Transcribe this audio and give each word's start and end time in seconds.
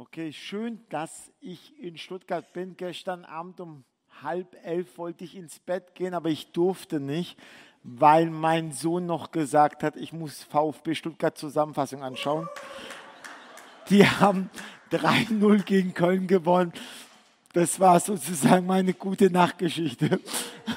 Okay, 0.00 0.32
schön, 0.32 0.80
dass 0.88 1.30
ich 1.42 1.78
in 1.78 1.98
Stuttgart 1.98 2.54
bin. 2.54 2.74
Gestern 2.74 3.26
Abend 3.26 3.60
um 3.60 3.84
halb 4.22 4.56
elf 4.64 4.96
wollte 4.96 5.24
ich 5.24 5.36
ins 5.36 5.58
Bett 5.58 5.94
gehen, 5.94 6.14
aber 6.14 6.30
ich 6.30 6.52
durfte 6.52 7.00
nicht, 7.00 7.38
weil 7.82 8.30
mein 8.30 8.72
Sohn 8.72 9.04
noch 9.04 9.30
gesagt 9.30 9.82
hat, 9.82 9.96
ich 9.96 10.14
muss 10.14 10.42
VfB 10.44 10.94
Stuttgart 10.94 11.36
Zusammenfassung 11.36 12.02
anschauen. 12.02 12.48
Die 13.90 14.06
haben 14.06 14.48
3-0 14.90 15.64
gegen 15.64 15.92
Köln 15.92 16.26
gewonnen. 16.26 16.72
Das 17.52 17.78
war 17.78 18.00
sozusagen 18.00 18.64
meine 18.64 18.94
gute 18.94 19.30
Nachtgeschichte. 19.30 20.18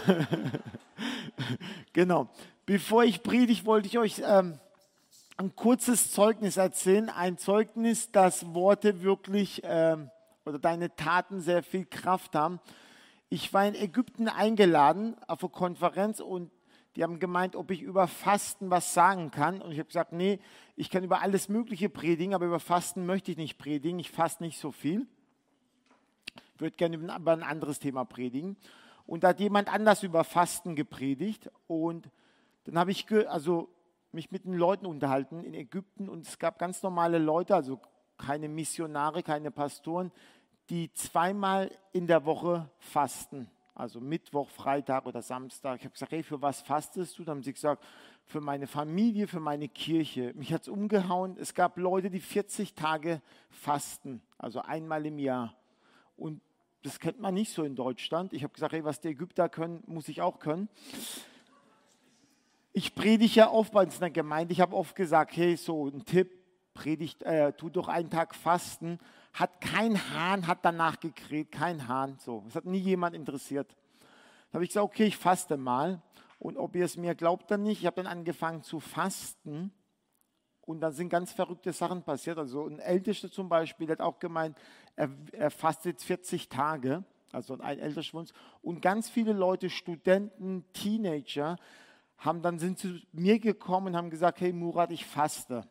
genau. 1.94 2.28
Bevor 2.66 3.06
ich 3.06 3.24
predige, 3.24 3.66
wollte 3.66 3.88
ich 3.88 3.98
euch 3.98 4.22
ähm, 4.26 4.60
ein 5.38 5.56
kurzes 5.56 6.12
Zeugnis 6.12 6.58
erzählen. 6.58 7.10
Ein 7.10 7.38
Zeugnis, 7.38 8.12
dass 8.12 8.54
Worte 8.54 9.02
wirklich 9.02 9.64
äh, 9.64 9.98
oder 10.46 10.60
deine 10.60 10.96
Taten 10.96 11.42
sehr 11.42 11.64
viel 11.64 11.86
Kraft 11.86 12.36
haben. 12.36 12.60
Ich 13.30 13.54
war 13.54 13.66
in 13.66 13.76
Ägypten 13.76 14.28
eingeladen 14.28 15.16
auf 15.28 15.44
eine 15.44 15.50
Konferenz 15.50 16.20
und 16.20 16.52
die 16.96 17.02
haben 17.02 17.20
gemeint, 17.20 17.56
ob 17.56 17.72
ich 17.72 17.82
über 17.82 18.08
Fasten 18.08 18.70
was 18.70 18.94
sagen 18.94 19.32
kann. 19.32 19.62
Und 19.62 19.72
ich 19.72 19.80
habe 19.80 19.88
gesagt, 19.88 20.12
nee, 20.12 20.40
ich 20.76 20.92
kann 20.92 21.04
über 21.04 21.22
alles 21.22 21.50
Mögliche 21.50 21.90
predigen, 21.90 22.36
aber 22.36 22.46
über 22.46 22.60
Fasten 22.60 23.08
möchte 23.08 23.32
ich 23.32 23.38
nicht 23.38 23.58
predigen. 23.58 23.98
Ich 23.98 24.12
faste 24.12 24.44
nicht 24.44 24.60
so 24.60 24.72
viel. 24.72 25.08
Ich 26.54 26.62
würde 26.62 26.76
gerne 26.76 26.98
über 26.98 27.32
ein 27.32 27.42
anderes 27.42 27.80
Thema 27.80 28.06
predigen. 28.06 28.58
Und 29.08 29.24
da 29.24 29.30
hat 29.30 29.40
jemand 29.40 29.74
anders 29.74 30.04
über 30.04 30.24
Fasten 30.24 30.76
gepredigt. 30.76 31.50
Und 31.66 32.12
dann 32.66 32.78
habe 32.78 32.92
ich, 32.92 33.08
also 33.28 33.73
mich 34.14 34.32
mit 34.32 34.46
den 34.46 34.54
Leuten 34.54 34.86
unterhalten 34.86 35.44
in 35.44 35.54
Ägypten 35.54 36.08
und 36.08 36.28
es 36.28 36.40
gab 36.40 36.60
ganz 36.60 36.84
normale 36.84 37.18
Leute, 37.18 37.56
also 37.56 37.80
keine 38.18 38.48
Missionare, 38.48 39.24
keine 39.24 39.52
Pastoren, 39.52 40.12
die 40.70 40.92
zweimal 40.94 41.72
in 41.92 42.08
der 42.08 42.26
Woche 42.26 42.70
fasten. 42.80 43.50
Also 43.76 44.00
Mittwoch, 44.00 44.50
Freitag 44.50 45.08
oder 45.08 45.24
Samstag. 45.24 45.80
Ich 45.80 45.86
habe 45.86 45.94
gesagt, 45.94 46.12
hey, 46.12 46.22
für 46.22 46.42
was 46.42 46.62
fastest 46.62 47.18
du? 47.18 47.24
Dann 47.24 47.38
haben 47.38 47.44
sie 47.44 47.54
gesagt, 47.54 47.84
für 48.26 48.40
meine 48.40 48.68
Familie, 48.68 49.28
für 49.28 49.40
meine 49.40 49.68
Kirche. 49.68 50.32
Mich 50.36 50.54
hat 50.54 50.62
es 50.62 50.68
umgehauen. 50.68 51.36
Es 51.40 51.56
gab 51.56 51.78
Leute, 51.78 52.12
die 52.12 52.20
40 52.20 52.76
Tage 52.76 53.22
fasten, 53.50 54.22
also 54.38 54.62
einmal 54.62 55.06
im 55.08 55.18
Jahr. 55.18 55.56
Und 56.16 56.40
das 56.84 57.00
kennt 57.00 57.20
man 57.20 57.34
nicht 57.34 57.52
so 57.52 57.64
in 57.64 57.76
Deutschland. 57.76 58.32
Ich 58.32 58.44
habe 58.44 58.54
gesagt, 58.54 58.74
hey, 58.74 58.84
was 58.84 59.02
die 59.02 59.10
Ägypter 59.10 59.50
können, 59.50 59.84
muss 59.88 60.08
ich 60.08 60.22
auch 60.22 60.40
können 60.40 60.70
ich 62.74 62.96
predige 62.96 63.36
ja 63.36 63.52
oft 63.52 63.72
bei 63.72 63.84
uns 63.84 63.96
in 63.96 64.02
der 64.02 64.10
Gemeinde. 64.10 64.52
Ich 64.52 64.60
habe 64.60 64.76
oft 64.76 64.96
gesagt, 64.96 65.38
hey, 65.38 65.56
so 65.56 65.88
ein 65.88 66.04
Tipp, 66.06 66.32
predigt, 66.74 67.22
äh, 67.22 67.54
tu 67.54 67.70
doch 67.70 67.88
einen 67.88 68.10
Tag 68.10 68.34
Fasten. 68.34 69.00
Hat 69.32 69.62
kein 69.62 69.98
Hahn 70.12 70.48
hat 70.48 70.60
danach 70.64 71.00
gekriegt, 71.00 71.52
kein 71.52 71.88
Hahn. 71.88 72.18
So, 72.20 72.44
es 72.48 72.56
hat 72.56 72.66
nie 72.66 72.80
jemand 72.80 73.16
interessiert. 73.16 73.76
Da 74.52 74.56
habe 74.56 74.64
ich 74.64 74.72
gesagt, 74.72 74.86
okay, 74.86 75.06
ich 75.06 75.18
faste 75.18 75.56
mal. 75.56 76.02
Und 76.40 76.58
ob 76.58 76.76
ihr 76.76 76.86
es 76.86 76.98
mir 76.98 77.16
glaubt 77.16 77.46
oder 77.46 77.58
nicht, 77.58 77.80
ich 77.80 77.86
habe 77.86 77.98
dann 77.98 78.08
angefangen 78.08 78.64
zu 78.64 78.80
fasten. 78.80 79.72
Und 80.62 80.82
dann 80.82 80.94
sind 80.94 81.10
ganz 81.10 81.32
verrückte 81.32 81.74
Sachen 81.74 82.04
passiert. 82.04 82.38
Also 82.38 82.68
ein 82.68 82.80
Ältester 82.80 83.32
zum 83.32 83.50
Beispiel 83.50 83.90
hat 83.90 84.02
auch 84.02 84.20
gemeint, 84.20 84.58
er, 84.96 85.10
er 85.32 85.52
fastet 85.52 86.02
40 86.02 86.50
Tage, 86.50 87.04
also 87.32 87.58
ein 87.60 87.80
Ältester 87.80 88.24
Und 88.62 88.82
ganz 88.82 89.10
viele 89.10 89.34
Leute, 89.34 89.70
Studenten, 89.70 90.66
Teenager, 90.74 91.58
haben 92.24 92.42
dann 92.42 92.58
sind 92.58 92.80
zu 92.80 93.00
mir 93.12 93.38
gekommen 93.40 93.88
und 93.88 93.96
haben 93.98 94.10
gesagt, 94.10 94.40
hey 94.40 94.54
Murat, 94.54 94.92
ich 94.92 95.06
faste. 95.06 95.68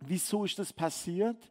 Wieso 0.00 0.44
ist 0.44 0.58
das 0.58 0.72
passiert? 0.72 1.50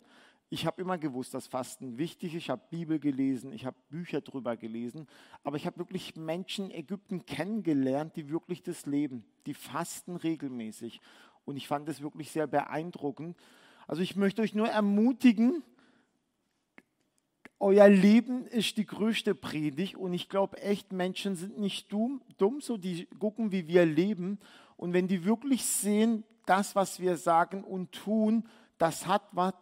Ich 0.49 0.65
habe 0.65 0.81
immer 0.81 0.97
gewusst, 0.97 1.33
dass 1.33 1.47
Fasten 1.47 1.97
wichtig 1.97 2.33
ist. 2.35 2.43
Ich 2.43 2.49
habe 2.49 2.61
Bibel 2.69 2.99
gelesen, 2.99 3.51
ich 3.53 3.65
habe 3.65 3.77
Bücher 3.89 4.21
darüber 4.21 4.55
gelesen, 4.55 5.07
aber 5.43 5.57
ich 5.57 5.65
habe 5.65 5.79
wirklich 5.79 6.15
Menschen 6.15 6.69
in 6.69 6.77
Ägypten 6.77 7.25
kennengelernt, 7.25 8.15
die 8.15 8.29
wirklich 8.29 8.61
das 8.61 8.85
leben, 8.85 9.25
die 9.45 9.53
fasten 9.53 10.15
regelmäßig. 10.15 11.01
Und 11.45 11.55
ich 11.57 11.67
fand 11.67 11.87
das 11.87 12.01
wirklich 12.01 12.31
sehr 12.31 12.47
beeindruckend. 12.47 13.37
Also 13.87 14.01
ich 14.01 14.15
möchte 14.15 14.41
euch 14.41 14.53
nur 14.53 14.69
ermutigen, 14.69 15.63
euer 17.63 17.87
Leben 17.87 18.45
ist 18.45 18.75
die 18.75 18.85
größte 18.85 19.33
Predigt 19.33 19.95
und 19.95 20.13
ich 20.13 20.27
glaube 20.27 20.61
echt, 20.61 20.91
Menschen 20.91 21.37
sind 21.37 21.57
nicht 21.57 21.91
dumm, 21.91 22.21
dumm, 22.37 22.59
so 22.59 22.75
die 22.75 23.05
gucken, 23.19 23.53
wie 23.53 23.67
wir 23.67 23.85
leben 23.85 24.37
und 24.75 24.91
wenn 24.91 25.07
die 25.07 25.23
wirklich 25.23 25.65
sehen, 25.65 26.25
das, 26.45 26.75
was 26.75 26.99
wir 26.99 27.15
sagen 27.15 27.63
und 27.63 27.93
tun, 27.93 28.49
das 28.77 29.07
hat 29.07 29.23
was, 29.31 29.53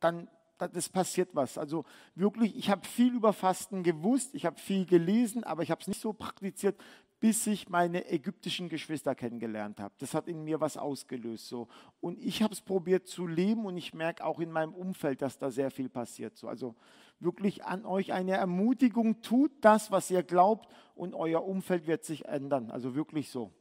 dann 0.00 0.28
das 0.56 0.88
passiert 0.88 1.30
was. 1.32 1.58
Also 1.58 1.84
wirklich, 2.14 2.56
ich 2.56 2.70
habe 2.70 2.86
viel 2.86 3.14
über 3.14 3.32
Fasten 3.32 3.82
gewusst, 3.82 4.34
ich 4.34 4.46
habe 4.46 4.58
viel 4.58 4.86
gelesen, 4.86 5.44
aber 5.44 5.62
ich 5.62 5.70
habe 5.70 5.82
es 5.82 5.88
nicht 5.88 6.00
so 6.00 6.12
praktiziert, 6.12 6.80
bis 7.20 7.46
ich 7.46 7.68
meine 7.68 8.10
ägyptischen 8.10 8.70
Geschwister 8.70 9.14
kennengelernt 9.14 9.78
habe. 9.78 9.92
Das 9.98 10.14
hat 10.14 10.26
in 10.26 10.42
mir 10.42 10.60
was 10.60 10.78
ausgelöst. 10.78 11.48
So. 11.48 11.68
Und 12.00 12.18
ich 12.18 12.42
habe 12.42 12.54
es 12.54 12.62
probiert 12.62 13.06
zu 13.06 13.26
leben 13.26 13.66
und 13.66 13.76
ich 13.76 13.92
merke 13.92 14.24
auch 14.24 14.40
in 14.40 14.50
meinem 14.50 14.72
Umfeld, 14.72 15.20
dass 15.20 15.38
da 15.38 15.50
sehr 15.50 15.70
viel 15.70 15.90
passiert. 15.90 16.36
So. 16.36 16.48
Also 16.48 16.74
wirklich 17.20 17.64
an 17.64 17.84
euch 17.84 18.12
eine 18.12 18.32
Ermutigung, 18.32 19.22
tut 19.22 19.52
das, 19.60 19.90
was 19.90 20.10
ihr 20.10 20.22
glaubt 20.22 20.68
und 20.94 21.14
euer 21.14 21.44
Umfeld 21.44 21.86
wird 21.86 22.04
sich 22.04 22.26
ändern. 22.26 22.70
Also 22.70 22.94
wirklich 22.94 23.30
so. 23.30 23.52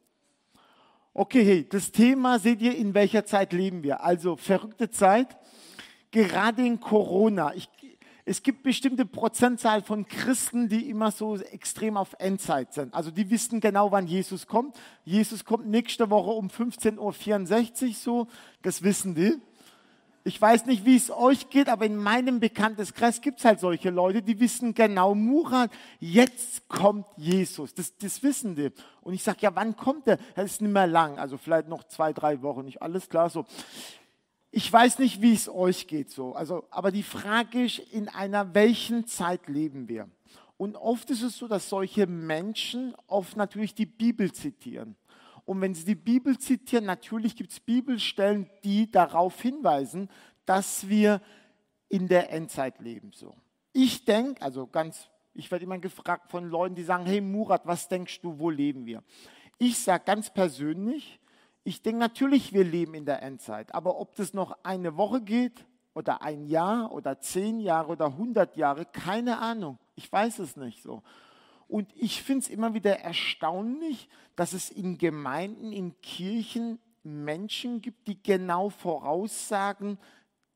Okay, 1.13 1.67
das 1.69 1.91
Thema 1.91 2.39
seht 2.39 2.61
ihr, 2.61 2.75
in 2.75 2.93
welcher 2.93 3.25
Zeit 3.25 3.53
leben 3.53 3.83
wir. 3.83 4.03
Also 4.03 4.35
verrückte 4.35 4.89
Zeit 4.89 5.37
gerade 6.11 6.65
in 6.65 6.79
Corona, 6.79 7.53
ich, 7.53 7.69
es 8.25 8.43
gibt 8.43 8.63
bestimmte 8.63 9.05
Prozentzahl 9.05 9.81
von 9.81 10.05
Christen, 10.05 10.69
die 10.69 10.89
immer 10.89 11.11
so 11.11 11.37
extrem 11.37 11.97
auf 11.97 12.15
Endzeit 12.19 12.73
sind. 12.73 12.93
Also 12.93 13.11
die 13.11 13.29
wissen 13.29 13.59
genau, 13.59 13.91
wann 13.91 14.07
Jesus 14.07 14.45
kommt. 14.45 14.79
Jesus 15.03 15.45
kommt 15.45 15.67
nächste 15.67 16.09
Woche 16.09 16.31
um 16.31 16.47
15.64 16.47 17.87
Uhr 17.87 17.93
so, 17.93 18.27
das 18.61 18.83
wissen 18.83 19.15
die. 19.15 19.35
Ich 20.29 20.39
weiß 20.39 20.67
nicht, 20.67 20.85
wie 20.85 20.95
es 20.95 21.09
euch 21.09 21.49
geht, 21.49 21.69
aber 21.69 21.87
in 21.87 21.97
meinem 21.97 22.39
Bekannteskreis 22.39 23.19
gibt 23.19 23.39
es 23.39 23.45
halt 23.45 23.59
solche 23.59 23.89
Leute, 23.89 24.21
die 24.21 24.39
wissen 24.39 24.75
genau, 24.75 25.15
Murat, 25.15 25.71
jetzt 25.99 26.69
kommt 26.69 27.07
Jesus. 27.17 27.73
Das, 27.73 27.97
das 27.97 28.21
wissen 28.21 28.53
die. 28.53 28.69
Und 29.01 29.15
ich 29.15 29.23
sage, 29.23 29.39
ja, 29.41 29.55
wann 29.55 29.75
kommt 29.75 30.07
er? 30.07 30.19
Das 30.35 30.51
ist 30.51 30.61
nicht 30.61 30.71
mehr 30.71 30.85
lang, 30.85 31.17
also 31.17 31.39
vielleicht 31.39 31.67
noch 31.67 31.83
zwei, 31.85 32.13
drei 32.13 32.43
Wochen, 32.43 32.65
nicht 32.65 32.83
alles 32.83 33.09
klar 33.09 33.31
so. 33.31 33.47
Ich 34.51 34.71
weiß 34.71 34.99
nicht, 34.99 35.19
wie 35.19 35.33
es 35.33 35.49
euch 35.49 35.87
geht 35.87 36.11
so. 36.11 36.35
Also, 36.35 36.63
aber 36.69 36.91
die 36.91 37.01
Frage 37.01 37.65
ist, 37.65 37.79
in 37.79 38.07
einer 38.07 38.53
welchen 38.53 39.07
Zeit 39.07 39.47
leben 39.47 39.87
wir? 39.87 40.07
Und 40.57 40.75
oft 40.75 41.09
ist 41.09 41.23
es 41.23 41.39
so, 41.39 41.47
dass 41.47 41.69
solche 41.69 42.05
Menschen 42.05 42.93
oft 43.07 43.35
natürlich 43.35 43.73
die 43.73 43.87
Bibel 43.87 44.31
zitieren. 44.31 44.95
Und 45.49 45.61
wenn 45.61 45.73
sie 45.73 45.83
die 45.83 45.95
Bibel 45.95 46.37
zitieren, 46.37 46.85
natürlich 46.85 47.35
gibt 47.35 47.51
es 47.51 47.59
Bibelstellen, 47.59 48.47
die 48.63 48.91
darauf 48.91 49.41
hinweisen, 49.41 50.07
dass 50.45 50.87
wir 50.87 51.21
in 51.87 52.07
der 52.07 52.31
Endzeit 52.31 52.79
leben. 52.79 53.13
So. 53.15 53.33
Ich 53.73 54.05
denke, 54.05 54.43
also 54.43 54.67
ganz, 54.67 55.09
ich 55.33 55.49
werde 55.49 55.65
immer 55.65 55.79
gefragt 55.79 56.29
von 56.29 56.47
Leuten, 56.47 56.75
die 56.75 56.83
sagen, 56.83 57.07
hey 57.07 57.19
Murat, 57.19 57.65
was 57.65 57.87
denkst 57.87 58.21
du, 58.21 58.37
wo 58.37 58.51
leben 58.51 58.85
wir? 58.85 59.01
Ich 59.57 59.79
sage 59.79 60.03
ganz 60.05 60.31
persönlich, 60.31 61.19
ich 61.63 61.81
denke 61.81 61.97
natürlich, 61.97 62.53
wir 62.53 62.63
leben 62.63 62.93
in 62.93 63.05
der 63.05 63.23
Endzeit, 63.23 63.73
aber 63.73 63.99
ob 63.99 64.13
das 64.17 64.35
noch 64.35 64.55
eine 64.61 64.97
Woche 64.97 65.19
geht 65.19 65.65
oder 65.95 66.21
ein 66.21 66.45
Jahr 66.45 66.91
oder 66.91 67.21
zehn 67.21 67.59
Jahre 67.59 67.93
oder 67.93 68.15
hundert 68.15 68.55
Jahre, 68.55 68.85
keine 68.85 69.39
Ahnung. 69.39 69.79
Ich 69.95 70.11
weiß 70.11 70.37
es 70.37 70.57
nicht 70.57 70.83
so. 70.83 71.01
Und 71.69 71.87
ich 71.95 72.23
finde 72.23 72.45
es 72.45 72.49
immer 72.49 72.73
wieder 72.73 72.99
erstaunlich, 72.99 74.09
dass 74.35 74.53
es 74.53 74.71
in 74.71 74.97
Gemeinden, 74.97 75.71
in 75.71 76.01
Kirchen 76.01 76.79
Menschen 77.03 77.79
gibt, 77.81 78.07
die 78.07 78.21
genau 78.21 78.69
voraussagen, 78.69 79.99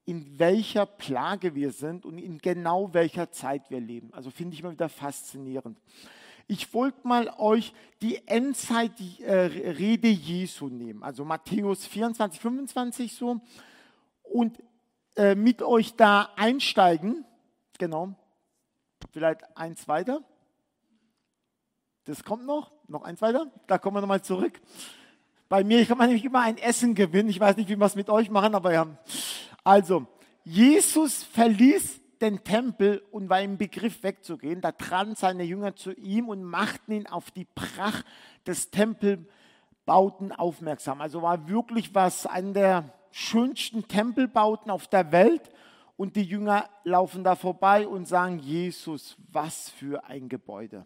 in 0.05 0.39
welcher 0.39 0.87
Plage 0.87 1.53
wir 1.53 1.71
sind 1.71 2.05
und 2.05 2.17
in 2.17 2.39
genau 2.39 2.93
welcher 2.95 3.31
Zeit 3.31 3.69
wir 3.69 3.79
leben. 3.79 4.11
Also 4.11 4.31
finde 4.31 4.55
ich 4.55 4.61
immer 4.61 4.71
wieder 4.71 4.89
faszinierend. 4.89 5.79
Ich 6.47 6.73
wollte 6.73 7.07
mal 7.07 7.31
euch 7.37 7.73
die 8.01 8.27
Endzeit-Rede 8.27 10.07
Jesu 10.07 10.67
nehmen, 10.67 11.03
also 11.03 11.23
Matthäus 11.23 11.85
24, 11.85 12.41
25 12.41 13.13
so, 13.13 13.39
und 14.23 14.61
äh, 15.15 15.35
mit 15.35 15.61
euch 15.61 15.95
da 15.95 16.31
einsteigen. 16.35 17.23
Genau. 17.77 18.15
Vielleicht 19.11 19.55
eins 19.55 19.87
weiter. 19.87 20.23
Das 22.05 22.23
kommt 22.23 22.45
noch. 22.45 22.71
Noch 22.87 23.03
eins 23.03 23.21
weiter. 23.21 23.47
Da 23.67 23.77
kommen 23.77 23.97
wir 23.97 24.01
nochmal 24.01 24.21
zurück. 24.21 24.59
Bei 25.49 25.63
mir 25.63 25.85
kann 25.85 25.97
man 25.97 26.07
nämlich 26.07 26.25
immer 26.25 26.41
ein 26.41 26.57
Essen 26.57 26.95
gewinnen. 26.95 27.29
Ich 27.29 27.39
weiß 27.39 27.57
nicht, 27.57 27.69
wie 27.69 27.75
wir 27.75 27.85
es 27.85 27.95
mit 27.95 28.09
euch 28.09 28.29
machen, 28.29 28.55
aber 28.55 28.73
ja. 28.73 28.87
Also, 29.63 30.07
Jesus 30.43 31.23
verließ 31.23 32.01
den 32.19 32.43
Tempel 32.43 33.03
und 33.11 33.29
war 33.29 33.41
im 33.41 33.57
Begriff 33.57 34.03
wegzugehen. 34.03 34.61
Da 34.61 34.71
traten 34.71 35.15
seine 35.15 35.43
Jünger 35.43 35.75
zu 35.75 35.91
ihm 35.93 36.29
und 36.29 36.43
machten 36.43 36.93
ihn 36.93 37.07
auf 37.07 37.31
die 37.31 37.45
Pracht 37.45 38.05
des 38.47 38.71
Tempelbauten 38.71 40.31
aufmerksam. 40.31 41.01
Also 41.01 41.21
war 41.21 41.47
wirklich 41.47 41.93
was, 41.93 42.25
an 42.25 42.53
der 42.53 42.93
schönsten 43.11 43.87
Tempelbauten 43.87 44.71
auf 44.71 44.87
der 44.87 45.11
Welt. 45.11 45.51
Und 45.95 46.15
die 46.15 46.23
Jünger 46.23 46.69
laufen 46.83 47.23
da 47.23 47.35
vorbei 47.35 47.87
und 47.87 48.07
sagen, 48.07 48.39
Jesus, 48.39 49.15
was 49.31 49.69
für 49.69 50.05
ein 50.05 50.27
Gebäude. 50.27 50.83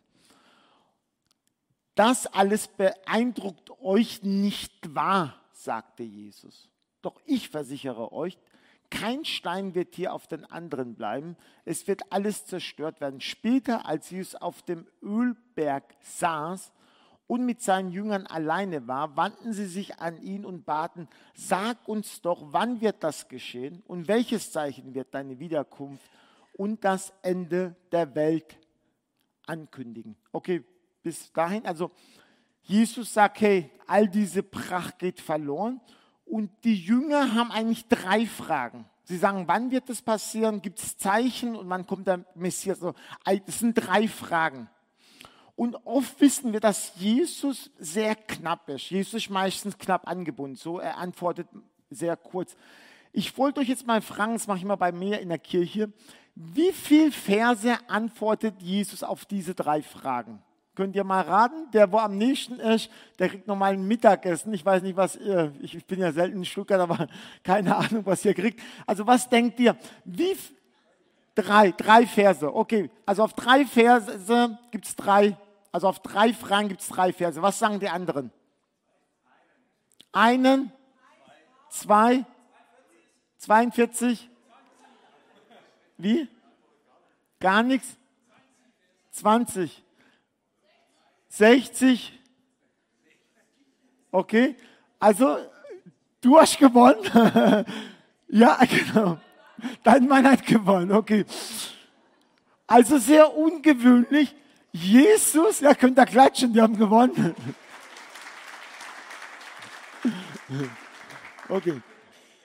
Das 1.98 2.28
alles 2.28 2.68
beeindruckt 2.68 3.72
euch 3.82 4.22
nicht 4.22 4.94
wahr, 4.94 5.42
sagte 5.52 6.04
Jesus. 6.04 6.70
Doch 7.02 7.20
ich 7.26 7.50
versichere 7.50 8.12
euch, 8.12 8.38
kein 8.92 9.26
Stein 9.26 9.74
wird 9.74 9.96
hier 9.96 10.14
auf 10.14 10.28
den 10.28 10.46
anderen 10.46 10.94
bleiben. 10.94 11.36
Es 11.66 11.88
wird 11.88 12.04
alles 12.12 12.46
zerstört 12.46 13.02
werden. 13.02 13.20
Später, 13.20 13.88
als 13.88 14.12
Jesus 14.12 14.36
auf 14.36 14.62
dem 14.62 14.86
Ölberg 15.02 15.96
saß 16.02 16.72
und 17.26 17.48
mit 17.48 17.64
seinen 17.64 17.92
Jüngern 17.92 18.28
alleine 18.28 18.88
war, 18.88 19.18
wandten 19.18 19.52
sie 19.52 19.66
sich 19.66 19.98
an 19.98 20.22
ihn 20.22 20.46
und 20.46 20.68
baten, 20.68 21.08
sag 21.34 21.88
uns 21.88 22.22
doch, 22.22 22.54
wann 22.54 22.80
wird 22.80 23.04
das 23.04 23.28
geschehen 23.28 23.82
und 23.88 24.08
welches 24.08 24.52
Zeichen 24.52 24.94
wird 24.94 25.16
deine 25.16 25.40
Wiederkunft 25.40 26.08
und 26.54 26.86
das 26.86 27.12
Ende 27.24 27.76
der 27.92 28.14
Welt 28.14 28.60
ankündigen. 29.48 30.16
Okay, 30.32 30.64
bis 31.08 31.32
dahin. 31.32 31.66
Also 31.66 31.90
Jesus 32.64 33.14
sagt, 33.14 33.40
hey, 33.40 33.70
all 33.88 34.10
diese 34.10 34.44
Pracht 34.44 35.00
geht 35.00 35.22
verloren 35.22 35.80
und 36.26 36.52
die 36.66 36.76
Jünger 36.76 37.34
haben 37.34 37.50
eigentlich 37.50 37.88
drei 37.88 38.26
Fragen. 38.26 38.84
Sie 39.06 39.16
sagen, 39.16 39.48
wann 39.48 39.72
wird 39.72 39.88
das 39.88 40.02
passieren? 40.02 40.62
Gibt 40.62 40.80
es 40.80 40.98
Zeichen? 40.98 41.56
Und 41.56 41.70
wann 41.70 41.88
kommt 41.88 42.08
der 42.08 42.26
Messias? 42.36 42.80
Das 42.82 43.60
sind 43.60 43.74
drei 43.76 44.10
Fragen. 44.10 44.70
Und 45.56 45.78
oft 45.86 46.20
wissen 46.20 46.52
wir, 46.52 46.60
dass 46.60 46.92
Jesus 46.98 47.72
sehr 47.80 48.14
knapp 48.14 48.68
ist. 48.68 48.90
Jesus 48.90 49.14
ist 49.14 49.30
meistens 49.30 49.78
knapp 49.78 50.06
angebunden. 50.10 50.58
So, 50.58 50.80
er 50.80 50.98
antwortet 50.98 51.48
sehr 51.90 52.18
kurz. 52.18 52.58
Ich 53.14 53.38
wollte 53.38 53.62
euch 53.62 53.70
jetzt 53.70 53.88
mal 53.88 54.02
fragen, 54.02 54.34
das 54.34 54.48
mache 54.48 54.58
ich 54.58 54.66
mal 54.66 54.76
bei 54.76 54.92
mir 54.92 55.22
in 55.22 55.30
der 55.30 55.40
Kirche. 55.40 55.94
Wie 56.36 56.74
viele 56.74 57.14
Verse 57.14 57.78
antwortet 57.88 58.62
Jesus 58.62 59.04
auf 59.04 59.24
diese 59.24 59.56
drei 59.56 59.82
Fragen? 59.82 60.44
Könnt 60.78 60.96
ihr 60.96 61.04
mal 61.04 61.22
raten? 61.22 61.72
Der, 61.72 61.92
wo 61.92 61.98
am 61.98 62.20
nächsten 62.20 62.60
ist, 62.60 62.92
der 63.18 63.30
kriegt 63.30 63.48
nochmal 63.48 63.74
ein 63.74 63.88
Mittagessen. 63.88 64.54
Ich 64.54 64.64
weiß 64.64 64.84
nicht, 64.84 64.96
was 64.96 65.16
ihr, 65.16 65.52
ich 65.60 65.88
bin 65.88 66.00
ja 66.00 66.12
selten 66.12 66.38
in 66.38 66.46
Stuttgart, 66.46 66.80
aber 66.80 67.08
keine 67.44 67.76
Ahnung, 67.76 68.06
was 68.06 68.24
ihr 68.24 68.36
kriegt. 68.36 68.60
Also 68.86 69.08
was 69.08 69.28
denkt 69.28 69.60
ihr? 69.60 69.76
Wie, 70.06 70.38
drei, 71.34 71.72
drei 71.72 72.06
Verse. 72.06 72.56
Okay, 72.56 72.92
also 73.08 73.24
auf 73.24 73.34
drei 73.34 73.66
Verse 73.66 74.60
gibt 74.70 74.86
es 74.86 74.96
drei, 74.96 75.36
also 75.72 75.88
auf 75.88 76.00
drei 76.04 76.32
Fragen 76.32 76.70
gibt 76.70 76.82
es 76.82 76.90
drei 76.90 77.12
Verse. 77.12 77.42
Was 77.42 77.58
sagen 77.58 77.80
die 77.80 77.90
anderen? 77.90 78.30
Einen, 80.12 80.72
zwei, 81.70 82.24
42, 83.40 84.30
wie? 85.98 86.30
Gar 87.40 87.64
nichts? 87.64 87.98
20. 89.10 89.87
60. 91.30 92.14
Okay, 94.12 94.56
also 95.00 95.38
du 96.22 96.38
hast 96.38 96.58
gewonnen. 96.58 97.04
ja, 98.30 98.60
genau. 98.66 99.20
Dein 99.84 100.08
Mann 100.08 100.28
hat 100.28 100.46
gewonnen. 100.46 100.92
Okay. 100.92 101.26
Also 102.66 102.98
sehr 102.98 103.36
ungewöhnlich. 103.36 104.36
Jesus, 104.72 105.62
ja, 105.62 105.74
könnt 105.74 105.98
ihr 105.98 106.06
klatschen, 106.06 106.54
die 106.54 106.62
haben 106.62 106.78
gewonnen. 106.78 107.36
Okay. 111.50 111.82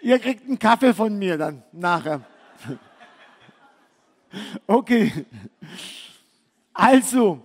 Ihr 0.01 0.19
kriegt 0.19 0.47
einen 0.47 0.59
Kaffee 0.59 0.95
von 0.95 1.17
mir 1.19 1.39
dann 1.39 1.63
nachher. 1.73 2.21
Okay. 4.67 5.27
Also, 6.73 7.45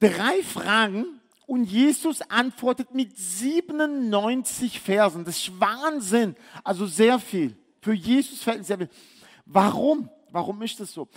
drei 0.00 0.42
Fragen 0.42 1.20
und 1.46 1.64
Jesus 1.64 2.22
antwortet 2.22 2.94
mit 2.94 3.16
97 3.16 4.80
Versen. 4.80 5.24
Das 5.24 5.38
ist 5.38 5.60
Wahnsinn. 5.60 6.36
Also 6.62 6.86
sehr 6.86 7.18
viel. 7.18 7.56
Für 7.80 7.94
Jesus 7.94 8.42
fällt 8.42 8.66
sehr 8.66 8.78
viel. 8.78 8.90
Warum? 9.46 10.10
Warum 10.30 10.60
ist 10.62 10.78
das 10.80 10.92
so? 10.92 11.08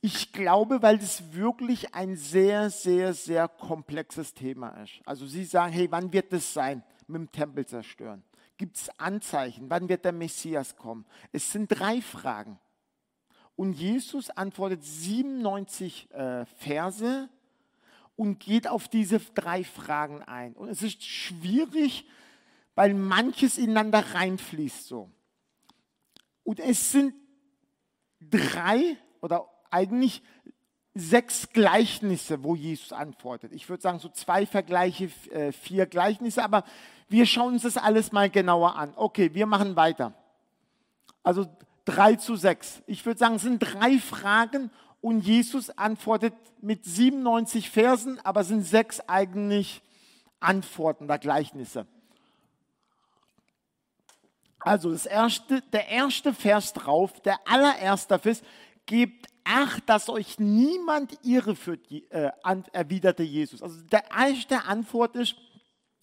Ich 0.00 0.32
glaube, 0.32 0.80
weil 0.80 0.96
das 0.96 1.34
wirklich 1.34 1.94
ein 1.94 2.16
sehr, 2.16 2.70
sehr, 2.70 3.12
sehr 3.12 3.48
komplexes 3.48 4.32
Thema 4.32 4.70
ist. 4.82 5.00
Also 5.04 5.26
Sie 5.26 5.44
sagen, 5.44 5.72
hey, 5.72 5.90
wann 5.90 6.12
wird 6.12 6.32
das 6.32 6.54
sein 6.54 6.82
mit 7.06 7.18
dem 7.18 7.32
Tempel 7.32 7.66
zerstören? 7.66 8.22
Gibt 8.56 8.76
es 8.76 8.90
Anzeichen? 8.98 9.68
Wann 9.68 9.88
wird 9.88 10.04
der 10.04 10.12
Messias 10.12 10.76
kommen? 10.76 11.04
Es 11.32 11.50
sind 11.52 11.68
drei 11.68 12.00
Fragen. 12.00 12.58
Und 13.56 13.74
Jesus 13.74 14.30
antwortet 14.30 14.84
97 14.84 16.08
äh, 16.12 16.46
Verse 16.46 17.28
und 18.16 18.38
geht 18.38 18.68
auf 18.68 18.88
diese 18.88 19.20
drei 19.20 19.64
Fragen 19.64 20.22
ein. 20.22 20.54
Und 20.54 20.68
es 20.68 20.82
ist 20.82 21.02
schwierig, 21.02 22.06
weil 22.74 22.94
manches 22.94 23.58
ineinander 23.58 24.14
reinfließt 24.14 24.86
so. 24.86 25.10
Und 26.44 26.60
es 26.60 26.92
sind 26.92 27.14
drei 28.20 28.96
oder 29.20 29.48
eigentlich 29.70 30.22
sechs 30.94 31.48
Gleichnisse, 31.50 32.42
wo 32.42 32.54
Jesus 32.54 32.92
antwortet. 32.92 33.52
Ich 33.52 33.68
würde 33.68 33.82
sagen, 33.82 33.98
so 33.98 34.08
zwei 34.08 34.44
Vergleiche, 34.46 35.10
äh, 35.30 35.52
vier 35.52 35.86
Gleichnisse, 35.86 36.42
aber 36.42 36.64
wir 37.08 37.26
schauen 37.26 37.54
uns 37.54 37.62
das 37.62 37.76
alles 37.76 38.12
mal 38.12 38.28
genauer 38.30 38.76
an. 38.76 38.92
Okay, 38.96 39.32
wir 39.34 39.46
machen 39.46 39.76
weiter. 39.76 40.12
Also 41.22 41.46
drei 41.90 42.16
zu 42.16 42.36
sechs. 42.36 42.82
Ich 42.86 43.04
würde 43.06 43.18
sagen, 43.18 43.36
es 43.36 43.42
sind 43.42 43.58
drei 43.58 43.98
Fragen 43.98 44.70
und 45.00 45.20
Jesus 45.20 45.70
antwortet 45.70 46.34
mit 46.60 46.84
97 46.84 47.70
Versen, 47.70 48.20
aber 48.24 48.44
sind 48.44 48.64
sechs 48.64 49.00
eigentlich 49.08 49.82
Antworten 50.40 51.08
der 51.08 51.18
Gleichnisse. 51.18 51.86
Also 54.60 54.92
das 54.92 55.06
erste, 55.06 55.62
der 55.72 55.88
erste 55.88 56.34
Vers 56.34 56.74
drauf, 56.74 57.18
der 57.22 57.38
allererste 57.46 58.18
Vers, 58.18 58.42
gebt 58.86 59.30
Acht, 59.44 59.88
dass 59.88 60.08
euch 60.08 60.38
niemand 60.38 61.18
irreführt, 61.24 61.90
äh, 61.90 62.30
erwiderte 62.72 63.22
Jesus. 63.22 63.62
Also 63.62 63.80
der 63.82 64.04
erste 64.10 64.64
Antwort 64.64 65.16
ist, 65.16 65.34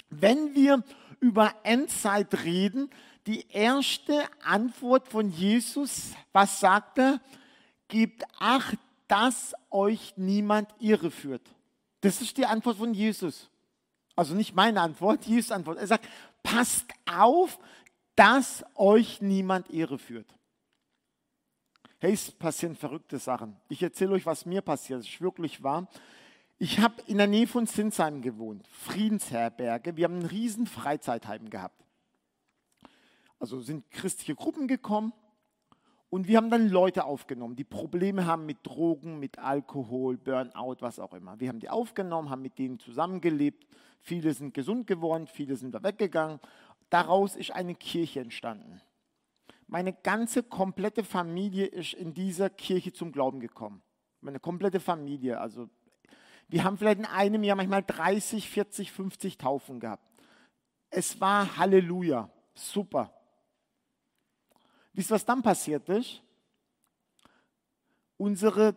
wenn 0.10 0.56
wir 0.56 0.84
über 1.20 1.54
Endzeit 1.64 2.44
reden, 2.44 2.90
die 3.28 3.46
erste 3.50 4.24
Antwort 4.44 5.10
von 5.10 5.30
Jesus, 5.30 6.14
was 6.32 6.60
sagt 6.60 6.98
er? 6.98 7.20
Gebt 7.90 8.24
Acht, 8.40 8.78
dass 9.08 9.54
euch 9.70 10.14
niemand 10.18 10.74
irreführt. 10.80 11.44
Das 12.02 12.22
ist 12.22 12.38
die 12.38 12.46
Antwort 12.46 12.78
von 12.78 12.94
Jesus. 12.94 13.50
Also 14.16 14.34
nicht 14.34 14.56
meine 14.56 14.82
Antwort, 14.82 15.26
Jesus 15.26 15.52
Antwort. 15.52 15.78
Er 15.78 15.88
sagt, 15.88 16.08
passt 16.42 16.86
auf, 17.06 17.60
dass 18.16 18.66
euch 18.76 19.22
niemand 19.22 19.70
irreführt. 19.70 20.34
Hey, 22.00 22.14
es 22.14 22.32
passieren 22.32 22.76
verrückte 22.76 23.20
Sachen. 23.20 23.58
Ich 23.70 23.82
erzähle 23.82 24.12
euch, 24.12 24.26
was 24.26 24.46
mir 24.46 24.62
passiert 24.62 25.02
ist. 25.02 25.22
wirklich 25.22 25.64
wahr. 25.64 25.88
Ich 26.60 26.80
habe 26.80 26.96
in 27.08 27.18
der 27.18 27.28
Nähe 27.28 27.48
von 27.48 27.66
Sinsheim 27.66 28.22
gewohnt, 28.22 28.68
Friedensherberge. 28.68 29.96
Wir 29.96 30.06
haben 30.06 30.20
ein 30.20 30.26
riesen 30.26 30.66
Freizeitheim 30.66 31.50
gehabt. 31.50 31.87
Also 33.40 33.60
sind 33.62 33.90
christliche 33.92 34.36
Gruppen 34.36 34.68
gekommen 34.68 35.14
und 36.10 36.28
wir 36.28 36.38
haben 36.38 36.50
dann 36.50 36.70
Leute 36.70 37.04
aufgenommen, 37.04 37.56
die 37.56 37.66
Probleme 37.66 38.26
haben 38.26 38.46
mit 38.46 38.66
Drogen, 38.66 39.20
mit 39.20 39.40
Alkohol, 39.40 40.18
Burnout, 40.18 40.78
was 40.80 41.00
auch 41.00 41.14
immer. 41.14 41.40
Wir 41.40 41.50
haben 41.50 41.60
die 41.60 41.70
aufgenommen, 41.70 42.30
haben 42.30 42.42
mit 42.42 42.58
denen 42.58 42.80
zusammengelebt. 42.80 43.68
Viele 44.00 44.34
sind 44.34 44.54
gesund 44.54 44.88
geworden, 44.88 45.28
viele 45.28 45.58
sind 45.58 45.74
da 45.76 45.84
weggegangen. 45.84 46.40
Daraus 46.90 47.36
ist 47.36 47.52
eine 47.52 47.76
Kirche 47.76 48.22
entstanden. 48.22 48.82
Meine 49.68 49.92
ganze 49.92 50.44
komplette 50.44 51.04
Familie 51.04 51.66
ist 51.66 51.94
in 51.94 52.14
dieser 52.14 52.50
Kirche 52.50 52.94
zum 52.94 53.12
Glauben 53.12 53.42
gekommen. 53.42 53.82
Meine 54.22 54.40
komplette 54.40 54.80
Familie. 54.80 55.42
Also 55.42 55.70
wir 56.48 56.64
haben 56.64 56.78
vielleicht 56.78 57.00
in 57.00 57.06
einem 57.06 57.44
Jahr 57.44 57.58
manchmal 57.58 57.84
30, 57.84 58.50
40, 58.50 58.94
50 58.94 59.38
Taufen 59.38 59.82
gehabt. 59.82 60.04
Es 60.90 61.20
war 61.20 61.58
Halleluja. 61.58 62.30
Super. 62.54 63.14
Wisst 64.98 65.12
ihr, 65.12 65.14
was 65.14 65.26
dann 65.26 65.44
passiert 65.44 65.88
ist? 65.90 66.24
Unsere 68.18 68.76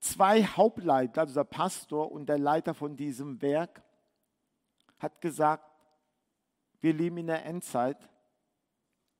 zwei 0.00 0.44
Hauptleiter, 0.44 1.22
also 1.22 1.32
der 1.32 1.44
Pastor 1.44 2.12
und 2.12 2.26
der 2.26 2.36
Leiter 2.36 2.74
von 2.74 2.94
diesem 2.94 3.40
Werk, 3.40 3.82
hat 4.98 5.18
gesagt, 5.22 5.64
wir 6.80 6.92
leben 6.92 7.16
in 7.16 7.28
der 7.28 7.46
Endzeit, 7.46 7.96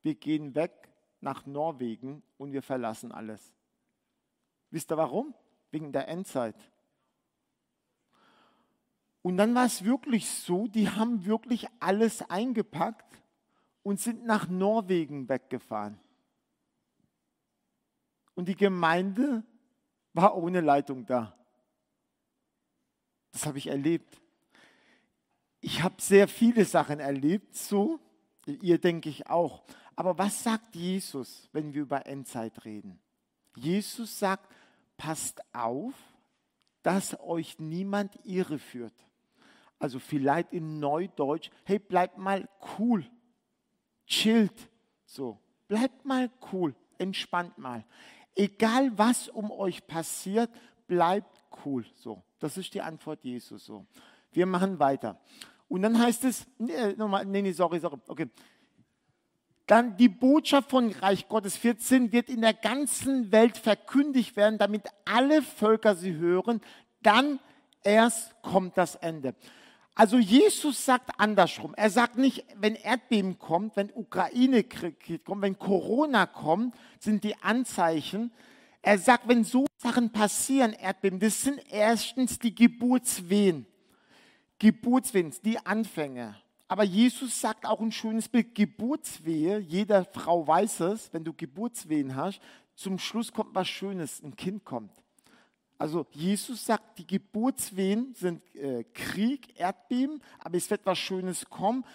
wir 0.03 0.13
gehen 0.13 0.53
weg 0.53 0.89
nach 1.21 1.47
Norwegen 1.47 2.21
und 2.37 2.53
wir 2.53 2.61
verlassen 2.61 3.11
alles. 3.11 3.55
Wisst 4.69 4.91
ihr 4.91 4.97
warum? 4.97 5.33
Wegen 5.71 5.91
der 5.91 6.07
Endzeit. 6.07 6.71
Und 9.23 9.37
dann 9.37 9.55
war 9.55 9.65
es 9.65 9.83
wirklich 9.83 10.29
so, 10.29 10.67
die 10.67 10.87
haben 10.87 11.25
wirklich 11.25 11.65
alles 11.79 12.21
eingepackt 12.29 13.23
und 13.81 13.99
sind 13.99 14.23
nach 14.23 14.47
Norwegen 14.47 15.27
weggefahren. 15.27 15.99
Und 18.37 18.47
die 18.47 18.55
Gemeinde 18.55 19.43
war 20.13 20.37
ohne 20.37 20.61
Leitung 20.61 21.05
da. 21.05 21.35
Das 23.31 23.47
habe 23.47 23.57
ich 23.57 23.67
erlebt. 23.67 24.21
Ich 25.59 25.81
habe 25.81 25.95
sehr 25.99 26.27
viele 26.27 26.63
Sachen 26.63 26.99
erlebt, 26.99 27.55
so, 27.55 27.99
ihr 28.45 28.77
denke 28.77 29.09
ich 29.09 29.27
auch. 29.27 29.63
Aber 29.95 30.19
was 30.19 30.43
sagt 30.43 30.75
Jesus, 30.75 31.49
wenn 31.51 31.73
wir 31.73 31.81
über 31.81 32.05
Endzeit 32.05 32.63
reden? 32.63 32.99
Jesus 33.55 34.19
sagt, 34.19 34.47
passt 34.97 35.41
auf, 35.53 35.95
dass 36.83 37.19
euch 37.19 37.57
niemand 37.57 38.19
irreführt. 38.23 38.93
Also 39.79 39.97
vielleicht 39.97 40.53
in 40.53 40.79
Neudeutsch, 40.79 41.49
hey, 41.65 41.79
bleibt 41.79 42.19
mal 42.19 42.47
cool, 42.77 43.03
chillt, 44.05 44.69
so, 45.05 45.39
bleibt 45.67 46.05
mal 46.05 46.29
cool, 46.51 46.75
entspannt 46.99 47.57
mal. 47.57 47.83
Egal 48.39 48.95
was 48.95 49.29
um 49.29 49.49
euch 49.49 49.85
passiert, 49.87 50.51
bleibt 50.85 51.43
cool, 51.65 51.83
so. 51.95 52.21
Das 52.39 52.55
ist 52.55 52.71
die 52.75 52.81
Antwort 52.81 53.23
Jesus, 53.23 53.65
so. 53.65 53.87
Wir 54.31 54.45
machen 54.45 54.77
weiter. 54.77 55.19
Und 55.67 55.81
dann 55.81 55.97
heißt 55.97 56.23
es, 56.23 56.45
nee, 56.59 56.93
nochmal, 56.93 57.25
nee, 57.25 57.41
nee, 57.41 57.51
sorry, 57.51 57.79
sorry, 57.79 57.97
okay. 58.07 58.29
Dann 59.65 59.97
die 59.97 60.07
Botschaft 60.07 60.69
von 60.69 60.91
Reich 60.91 61.27
Gottes 61.27 61.57
14 61.57 62.11
wird 62.11 62.29
in 62.29 62.41
der 62.41 62.53
ganzen 62.53 63.31
Welt 63.31 63.57
verkündigt 63.57 64.35
werden, 64.35 64.59
damit 64.59 64.83
alle 65.03 65.41
Völker 65.41 65.95
sie 65.95 66.13
hören. 66.13 66.61
Dann 67.01 67.39
erst 67.83 68.39
kommt 68.43 68.77
das 68.77 68.95
Ende. 68.95 69.33
Also 69.97 70.19
Jesus 70.19 70.85
sagt 70.85 71.09
andersrum. 71.19 71.73
Er 71.75 71.89
sagt 71.89 72.19
nicht, 72.19 72.45
wenn 72.55 72.75
Erdbeben 72.75 73.39
kommt, 73.39 73.75
wenn 73.75 73.91
Ukraine-Krieg 73.91 75.25
kommt, 75.25 75.41
wenn 75.41 75.57
Corona 75.57 76.27
kommt, 76.27 76.75
sind 76.99 77.23
die 77.23 77.35
Anzeichen. 77.41 78.31
Er 78.83 78.99
sagt, 78.99 79.27
wenn 79.27 79.43
so 79.43 79.65
Sachen 79.77 80.11
passieren, 80.11 80.73
Erdbeben, 80.73 81.19
das 81.19 81.41
sind 81.41 81.59
erstens 81.71 82.37
die 82.37 82.53
Geburtswehen. 82.53 83.65
Geburtswehen, 84.59 85.33
die 85.43 85.57
Anfänge. 85.65 86.35
Aber 86.67 86.83
Jesus 86.83 87.41
sagt 87.41 87.65
auch 87.65 87.81
ein 87.81 87.91
schönes 87.91 88.29
Bild, 88.29 88.53
Geburtswehe, 88.53 89.57
jeder 89.57 90.05
Frau 90.05 90.47
weiß 90.47 90.81
es, 90.81 91.11
wenn 91.11 91.23
du 91.23 91.33
Geburtswehen 91.33 92.15
hast, 92.15 92.39
zum 92.75 92.99
Schluss 92.99 93.33
kommt 93.33 93.55
was 93.55 93.67
Schönes, 93.67 94.21
ein 94.21 94.35
Kind 94.35 94.63
kommt. 94.63 94.91
Also 95.77 96.05
Jesus 96.11 96.65
sagt, 96.65 96.97
die 96.97 97.07
Geburtswehen 97.07 98.13
sind 98.15 98.41
äh, 98.55 98.83
Krieg, 98.93 99.59
Erdbeben, 99.59 100.21
aber 100.39 100.57
es 100.57 100.69
wird 100.69 100.81
was 100.85 100.97
Schönes 100.97 101.49
kommen. 101.49 101.85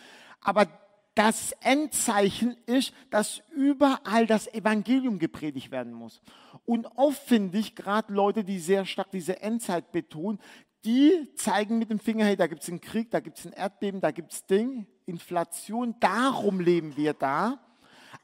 Aber 0.40 0.66
das 1.14 1.52
Endzeichen 1.60 2.56
ist, 2.66 2.94
dass 3.10 3.42
überall 3.54 4.26
das 4.26 4.46
Evangelium 4.52 5.18
gepredigt 5.18 5.70
werden 5.70 5.92
muss. 5.92 6.22
Und 6.64 6.86
oft 6.96 7.22
finde 7.22 7.58
ich 7.58 7.74
gerade 7.74 8.12
Leute, 8.12 8.44
die 8.44 8.58
sehr 8.58 8.86
stark 8.86 9.10
diese 9.10 9.42
Endzeit 9.42 9.92
betonen, 9.92 10.38
die 10.84 11.28
zeigen 11.36 11.78
mit 11.78 11.90
dem 11.90 11.98
Finger, 11.98 12.24
hey, 12.24 12.36
da 12.36 12.46
gibt 12.46 12.62
es 12.62 12.68
einen 12.68 12.80
Krieg, 12.80 13.10
da 13.10 13.20
gibt 13.20 13.38
es 13.38 13.46
ein 13.46 13.52
Erdbeben, 13.52 14.00
da 14.00 14.10
gibt 14.10 14.32
es 14.32 14.46
Ding, 14.46 14.86
Inflation, 15.06 15.94
darum 16.00 16.60
leben 16.60 16.96
wir 16.96 17.14
da. 17.14 17.60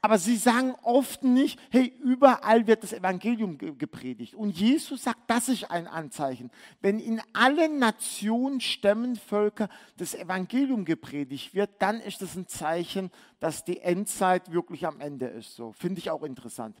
Aber 0.01 0.17
sie 0.17 0.37
sagen 0.37 0.75
oft 0.83 1.23
nicht, 1.23 1.59
hey, 1.71 1.93
überall 2.01 2.67
wird 2.67 2.83
das 2.83 2.93
Evangelium 2.93 3.57
gepredigt. 3.57 4.33
Und 4.33 4.57
Jesus 4.57 5.03
sagt, 5.03 5.19
das 5.27 5.49
ist 5.49 5.69
ein 5.69 5.87
Anzeichen. 5.87 6.51
Wenn 6.81 6.99
in 6.99 7.21
allen 7.33 7.79
Nationen, 7.79 8.61
Stämmen, 8.61 9.17
Völker 9.17 9.67
das 9.97 10.15
Evangelium 10.15 10.85
gepredigt 10.85 11.53
wird, 11.53 11.69
dann 11.79 11.99
ist 11.99 12.21
das 12.21 12.35
ein 12.35 12.47
Zeichen, 12.47 13.11
dass 13.41 13.65
die 13.65 13.81
Endzeit 13.81 14.53
wirklich 14.53 14.87
am 14.87 15.01
Ende 15.01 15.25
ist. 15.27 15.55
So 15.55 15.73
finde 15.73 15.99
ich 15.99 16.09
auch 16.09 16.23
interessant. 16.23 16.77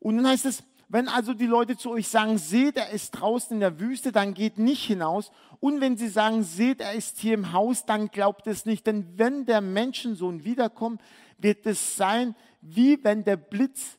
Und 0.00 0.16
dann 0.16 0.26
heißt 0.26 0.46
es, 0.46 0.62
wenn 0.88 1.08
also 1.08 1.34
die 1.34 1.46
Leute 1.46 1.76
zu 1.76 1.90
euch 1.90 2.08
sagen, 2.08 2.38
seht, 2.38 2.76
er 2.76 2.90
ist 2.90 3.10
draußen 3.12 3.54
in 3.54 3.60
der 3.60 3.78
Wüste, 3.78 4.10
dann 4.10 4.32
geht 4.32 4.58
nicht 4.58 4.84
hinaus. 4.84 5.30
Und 5.60 5.80
wenn 5.80 5.96
sie 5.98 6.08
sagen, 6.08 6.42
seht, 6.42 6.80
er 6.80 6.94
ist 6.94 7.18
hier 7.18 7.34
im 7.34 7.52
Haus, 7.52 7.84
dann 7.84 8.08
glaubt 8.08 8.46
es 8.46 8.64
nicht. 8.64 8.86
Denn 8.86 9.06
wenn 9.16 9.44
der 9.44 9.60
Menschensohn 9.60 10.44
wiederkommt, 10.44 11.02
wird 11.36 11.66
es 11.66 11.96
sein, 11.96 12.34
wie 12.62 13.02
wenn 13.04 13.22
der 13.24 13.36
Blitz 13.36 13.98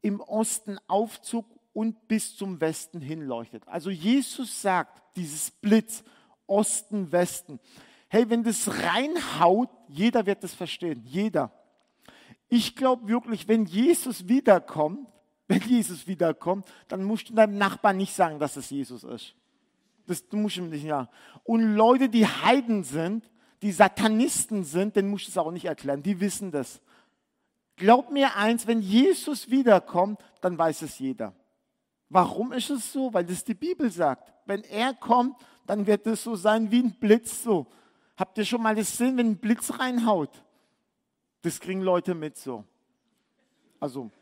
im 0.00 0.20
Osten 0.20 0.78
aufzog 0.86 1.44
und 1.74 2.08
bis 2.08 2.36
zum 2.36 2.60
Westen 2.60 3.00
hinleuchtet. 3.00 3.62
Also 3.66 3.90
Jesus 3.90 4.62
sagt, 4.62 5.02
dieses 5.16 5.50
Blitz, 5.50 6.02
Osten, 6.46 7.12
Westen. 7.12 7.60
Hey, 8.08 8.28
wenn 8.28 8.42
das 8.42 8.68
reinhaut, 8.82 9.68
jeder 9.88 10.26
wird 10.26 10.42
das 10.42 10.54
verstehen. 10.54 11.02
Jeder. 11.04 11.52
Ich 12.48 12.74
glaube 12.74 13.06
wirklich, 13.06 13.46
wenn 13.46 13.66
Jesus 13.66 14.26
wiederkommt, 14.26 15.06
wenn 15.50 15.62
Jesus 15.62 16.06
wiederkommt, 16.06 16.64
dann 16.86 17.02
musst 17.02 17.28
du 17.28 17.34
deinem 17.34 17.58
Nachbarn 17.58 17.96
nicht 17.96 18.14
sagen, 18.14 18.38
dass 18.38 18.56
es 18.56 18.70
Jesus 18.70 19.02
ist. 19.02 19.34
Das 20.06 20.28
du 20.28 20.36
musst 20.36 20.56
ihm 20.56 20.70
nicht 20.70 20.86
sagen. 20.86 21.08
Und 21.42 21.74
Leute, 21.74 22.08
die 22.08 22.24
Heiden 22.24 22.84
sind, 22.84 23.28
die 23.60 23.72
Satanisten 23.72 24.62
sind, 24.62 24.94
denen 24.94 25.10
musst 25.10 25.26
du 25.26 25.30
es 25.32 25.38
auch 25.38 25.50
nicht 25.50 25.64
erklären. 25.64 26.04
Die 26.04 26.20
wissen 26.20 26.52
das. 26.52 26.80
Glaub 27.74 28.12
mir 28.12 28.36
eins, 28.36 28.68
wenn 28.68 28.80
Jesus 28.80 29.50
wiederkommt, 29.50 30.20
dann 30.40 30.56
weiß 30.56 30.82
es 30.82 31.00
jeder. 31.00 31.34
Warum 32.08 32.52
ist 32.52 32.70
es 32.70 32.92
so? 32.92 33.12
Weil 33.12 33.24
das 33.24 33.42
die 33.42 33.54
Bibel 33.54 33.90
sagt. 33.90 34.32
Wenn 34.46 34.62
er 34.62 34.94
kommt, 34.94 35.34
dann 35.66 35.84
wird 35.84 36.06
es 36.06 36.22
so 36.22 36.36
sein 36.36 36.70
wie 36.70 36.80
ein 36.80 36.92
Blitz. 36.92 37.42
So. 37.42 37.66
Habt 38.16 38.38
ihr 38.38 38.44
schon 38.44 38.62
mal 38.62 38.76
das 38.76 38.92
gesehen, 38.92 39.16
wenn 39.16 39.32
ein 39.32 39.38
Blitz 39.38 39.80
reinhaut? 39.80 40.44
Das 41.42 41.58
kriegen 41.58 41.80
Leute 41.80 42.14
mit 42.14 42.36
so. 42.36 42.64
Also 43.80 44.12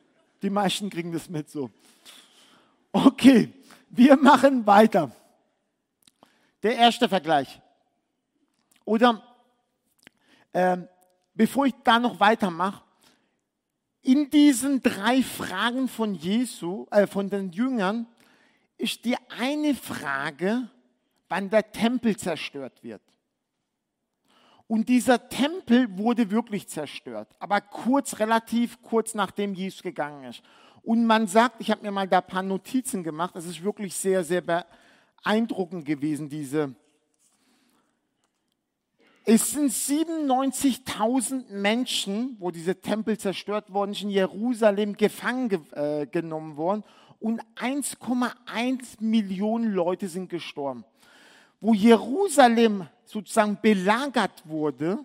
die 0.42 0.50
meisten 0.50 0.90
kriegen 0.90 1.12
das 1.12 1.28
mit 1.28 1.50
so. 1.50 1.70
Okay, 2.92 3.52
wir 3.90 4.16
machen 4.16 4.66
weiter. 4.66 5.10
Der 6.62 6.76
erste 6.76 7.08
Vergleich. 7.08 7.60
Oder 8.84 9.22
äh, 10.52 10.78
bevor 11.34 11.66
ich 11.66 11.74
da 11.84 11.98
noch 11.98 12.18
weitermache, 12.20 12.82
in 14.02 14.30
diesen 14.30 14.82
drei 14.82 15.22
Fragen 15.22 15.88
von 15.88 16.14
Jesu, 16.14 16.86
äh, 16.90 17.06
von 17.06 17.28
den 17.28 17.50
Jüngern, 17.50 18.06
ist 18.78 19.04
die 19.04 19.16
eine 19.38 19.74
Frage, 19.74 20.68
wann 21.28 21.50
der 21.50 21.70
Tempel 21.70 22.16
zerstört 22.16 22.82
wird. 22.82 23.02
Und 24.68 24.90
dieser 24.90 25.30
Tempel 25.30 25.96
wurde 25.96 26.30
wirklich 26.30 26.68
zerstört, 26.68 27.34
aber 27.38 27.62
kurz, 27.62 28.18
relativ 28.18 28.82
kurz 28.82 29.14
nachdem 29.14 29.54
Jesus 29.54 29.82
gegangen 29.82 30.24
ist. 30.24 30.42
Und 30.82 31.06
man 31.06 31.26
sagt, 31.26 31.56
ich 31.60 31.70
habe 31.70 31.82
mir 31.82 31.90
mal 31.90 32.06
da 32.06 32.18
ein 32.18 32.26
paar 32.26 32.42
Notizen 32.42 33.02
gemacht, 33.02 33.34
es 33.34 33.46
ist 33.46 33.64
wirklich 33.64 33.94
sehr, 33.94 34.22
sehr 34.24 34.42
beeindruckend 34.42 35.86
gewesen, 35.86 36.28
diese. 36.28 36.74
Es 39.24 39.52
sind 39.52 39.70
97.000 39.70 41.50
Menschen, 41.50 42.36
wo 42.38 42.50
diese 42.50 42.78
Tempel 42.78 43.16
zerstört 43.16 43.72
worden 43.72 43.92
ist, 43.92 44.02
in 44.02 44.10
Jerusalem 44.10 44.98
gefangen 44.98 45.48
ge 45.48 45.60
äh, 45.72 46.06
genommen 46.06 46.58
worden 46.58 46.84
und 47.20 47.42
1,1 47.56 49.00
Millionen 49.00 49.72
Leute 49.72 50.08
sind 50.08 50.28
gestorben 50.28 50.84
wo 51.60 51.74
Jerusalem 51.74 52.88
sozusagen 53.04 53.58
belagert 53.60 54.42
wurde, 54.44 55.04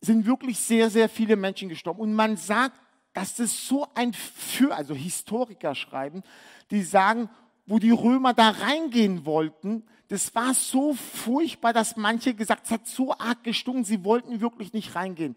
sind 0.00 0.26
wirklich 0.26 0.58
sehr, 0.58 0.90
sehr 0.90 1.08
viele 1.08 1.36
Menschen 1.36 1.68
gestorben. 1.68 2.00
Und 2.00 2.14
man 2.14 2.36
sagt, 2.36 2.78
dass 3.12 3.34
das 3.34 3.66
so 3.66 3.86
ein 3.94 4.12
für, 4.12 4.74
also 4.74 4.94
Historiker 4.94 5.74
schreiben, 5.74 6.22
die 6.70 6.82
sagen, 6.82 7.28
wo 7.66 7.78
die 7.78 7.90
Römer 7.90 8.32
da 8.32 8.50
reingehen 8.50 9.26
wollten, 9.26 9.84
das 10.08 10.34
war 10.34 10.54
so 10.54 10.94
furchtbar, 10.94 11.72
dass 11.72 11.96
manche 11.96 12.32
gesagt, 12.34 12.64
es 12.64 12.70
hat 12.70 12.86
so 12.86 13.12
arg 13.12 13.44
gestunken, 13.44 13.84
sie 13.84 14.04
wollten 14.04 14.40
wirklich 14.40 14.72
nicht 14.72 14.94
reingehen. 14.94 15.36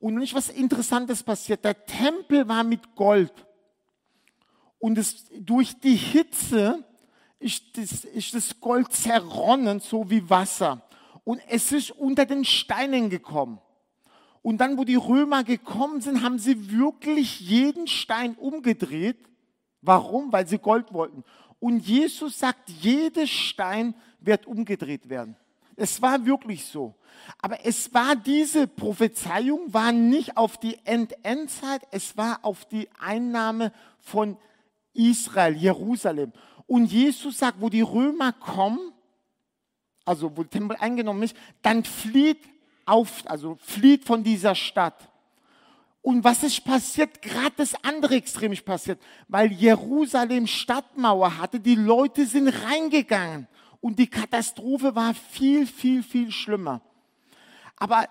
Und 0.00 0.16
nicht 0.16 0.34
was 0.34 0.48
Interessantes 0.48 1.22
passiert. 1.22 1.64
Der 1.64 1.86
Tempel 1.86 2.48
war 2.48 2.64
mit 2.64 2.96
Gold. 2.96 3.32
Und 4.78 4.98
es, 4.98 5.26
durch 5.38 5.78
die 5.78 5.94
Hitze 5.94 6.84
ist 7.40 7.76
das, 7.76 8.04
ist 8.04 8.34
das 8.34 8.60
Gold 8.60 8.92
zerronnen, 8.92 9.80
so 9.80 10.08
wie 10.08 10.28
Wasser. 10.28 10.82
Und 11.24 11.40
es 11.48 11.72
ist 11.72 11.90
unter 11.90 12.26
den 12.26 12.44
Steinen 12.44 13.10
gekommen. 13.10 13.58
Und 14.42 14.58
dann, 14.58 14.78
wo 14.78 14.84
die 14.84 14.96
Römer 14.96 15.42
gekommen 15.44 16.00
sind, 16.00 16.22
haben 16.22 16.38
sie 16.38 16.70
wirklich 16.70 17.40
jeden 17.40 17.86
Stein 17.86 18.34
umgedreht. 18.36 19.18
Warum? 19.82 20.32
Weil 20.32 20.46
sie 20.46 20.58
Gold 20.58 20.92
wollten. 20.92 21.24
Und 21.58 21.86
Jesus 21.86 22.38
sagt, 22.38 22.70
jeder 22.70 23.26
Stein 23.26 23.94
wird 24.20 24.46
umgedreht 24.46 25.08
werden. 25.08 25.36
Es 25.76 26.00
war 26.00 26.24
wirklich 26.24 26.64
so. 26.64 26.94
Aber 27.40 27.64
es 27.64 27.92
war 27.92 28.16
diese 28.16 28.66
Prophezeiung, 28.66 29.72
war 29.72 29.92
nicht 29.92 30.36
auf 30.36 30.58
die 30.58 30.78
End-Endzeit, 30.84 31.82
es 31.90 32.16
war 32.16 32.40
auf 32.42 32.66
die 32.66 32.88
Einnahme 32.98 33.72
von 33.98 34.36
Israel, 34.92 35.56
Jerusalem. 35.56 36.32
Und 36.70 36.86
Jesus 36.92 37.38
sagt, 37.38 37.60
wo 37.60 37.68
die 37.68 37.80
Römer 37.80 38.30
kommen, 38.30 38.92
also 40.04 40.30
wo 40.36 40.44
der 40.44 40.50
Tempel 40.50 40.76
eingenommen 40.78 41.24
ist, 41.24 41.34
dann 41.62 41.82
flieht 41.82 42.38
auf, 42.86 43.24
also 43.28 43.58
flieht 43.60 44.04
von 44.04 44.22
dieser 44.22 44.54
Stadt. 44.54 45.10
Und 46.00 46.22
was 46.22 46.44
ist 46.44 46.64
passiert? 46.64 47.22
Gerade 47.22 47.54
das 47.56 47.74
andere 47.82 48.14
Extrem 48.14 48.52
ist 48.52 48.64
passiert, 48.64 49.00
weil 49.26 49.50
Jerusalem 49.50 50.46
Stadtmauer 50.46 51.38
hatte, 51.38 51.58
die 51.58 51.74
Leute 51.74 52.24
sind 52.24 52.46
reingegangen 52.46 53.48
und 53.80 53.98
die 53.98 54.06
Katastrophe 54.06 54.94
war 54.94 55.12
viel, 55.12 55.66
viel, 55.66 56.04
viel 56.04 56.30
schlimmer. 56.30 56.82
Aber 57.78 58.06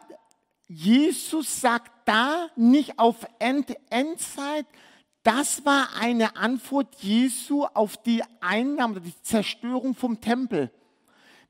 Jesus 0.67 1.61
sagt 1.61 1.93
da 2.03 2.49
nicht 2.57 2.99
auf 2.99 3.25
End 3.39 3.73
Endzeit, 3.89 4.65
das 5.23 5.65
war 5.65 5.89
eine 5.99 6.35
Antwort 6.35 6.95
Jesu 6.99 7.65
auf 7.65 7.97
die 7.97 8.23
Einnahme, 8.39 9.01
die 9.01 9.21
Zerstörung 9.21 9.95
vom 9.95 10.21
Tempel. 10.21 10.71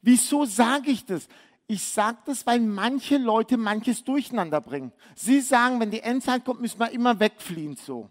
Wieso 0.01 0.45
sage 0.45 0.91
ich 0.91 1.05
das? 1.05 1.27
Ich 1.67 1.83
sage 1.83 2.17
das, 2.25 2.47
weil 2.47 2.59
manche 2.59 3.17
Leute 3.17 3.57
manches 3.57 4.03
durcheinander 4.03 4.59
bringen. 4.59 4.91
Sie 5.15 5.39
sagen, 5.39 5.79
wenn 5.79 5.91
die 5.91 5.99
Endzeit 5.99 6.43
kommt, 6.43 6.61
müssen 6.61 6.79
wir 6.79 6.89
immer 6.91 7.19
wegfliehen 7.19 7.75
so. 7.75 8.09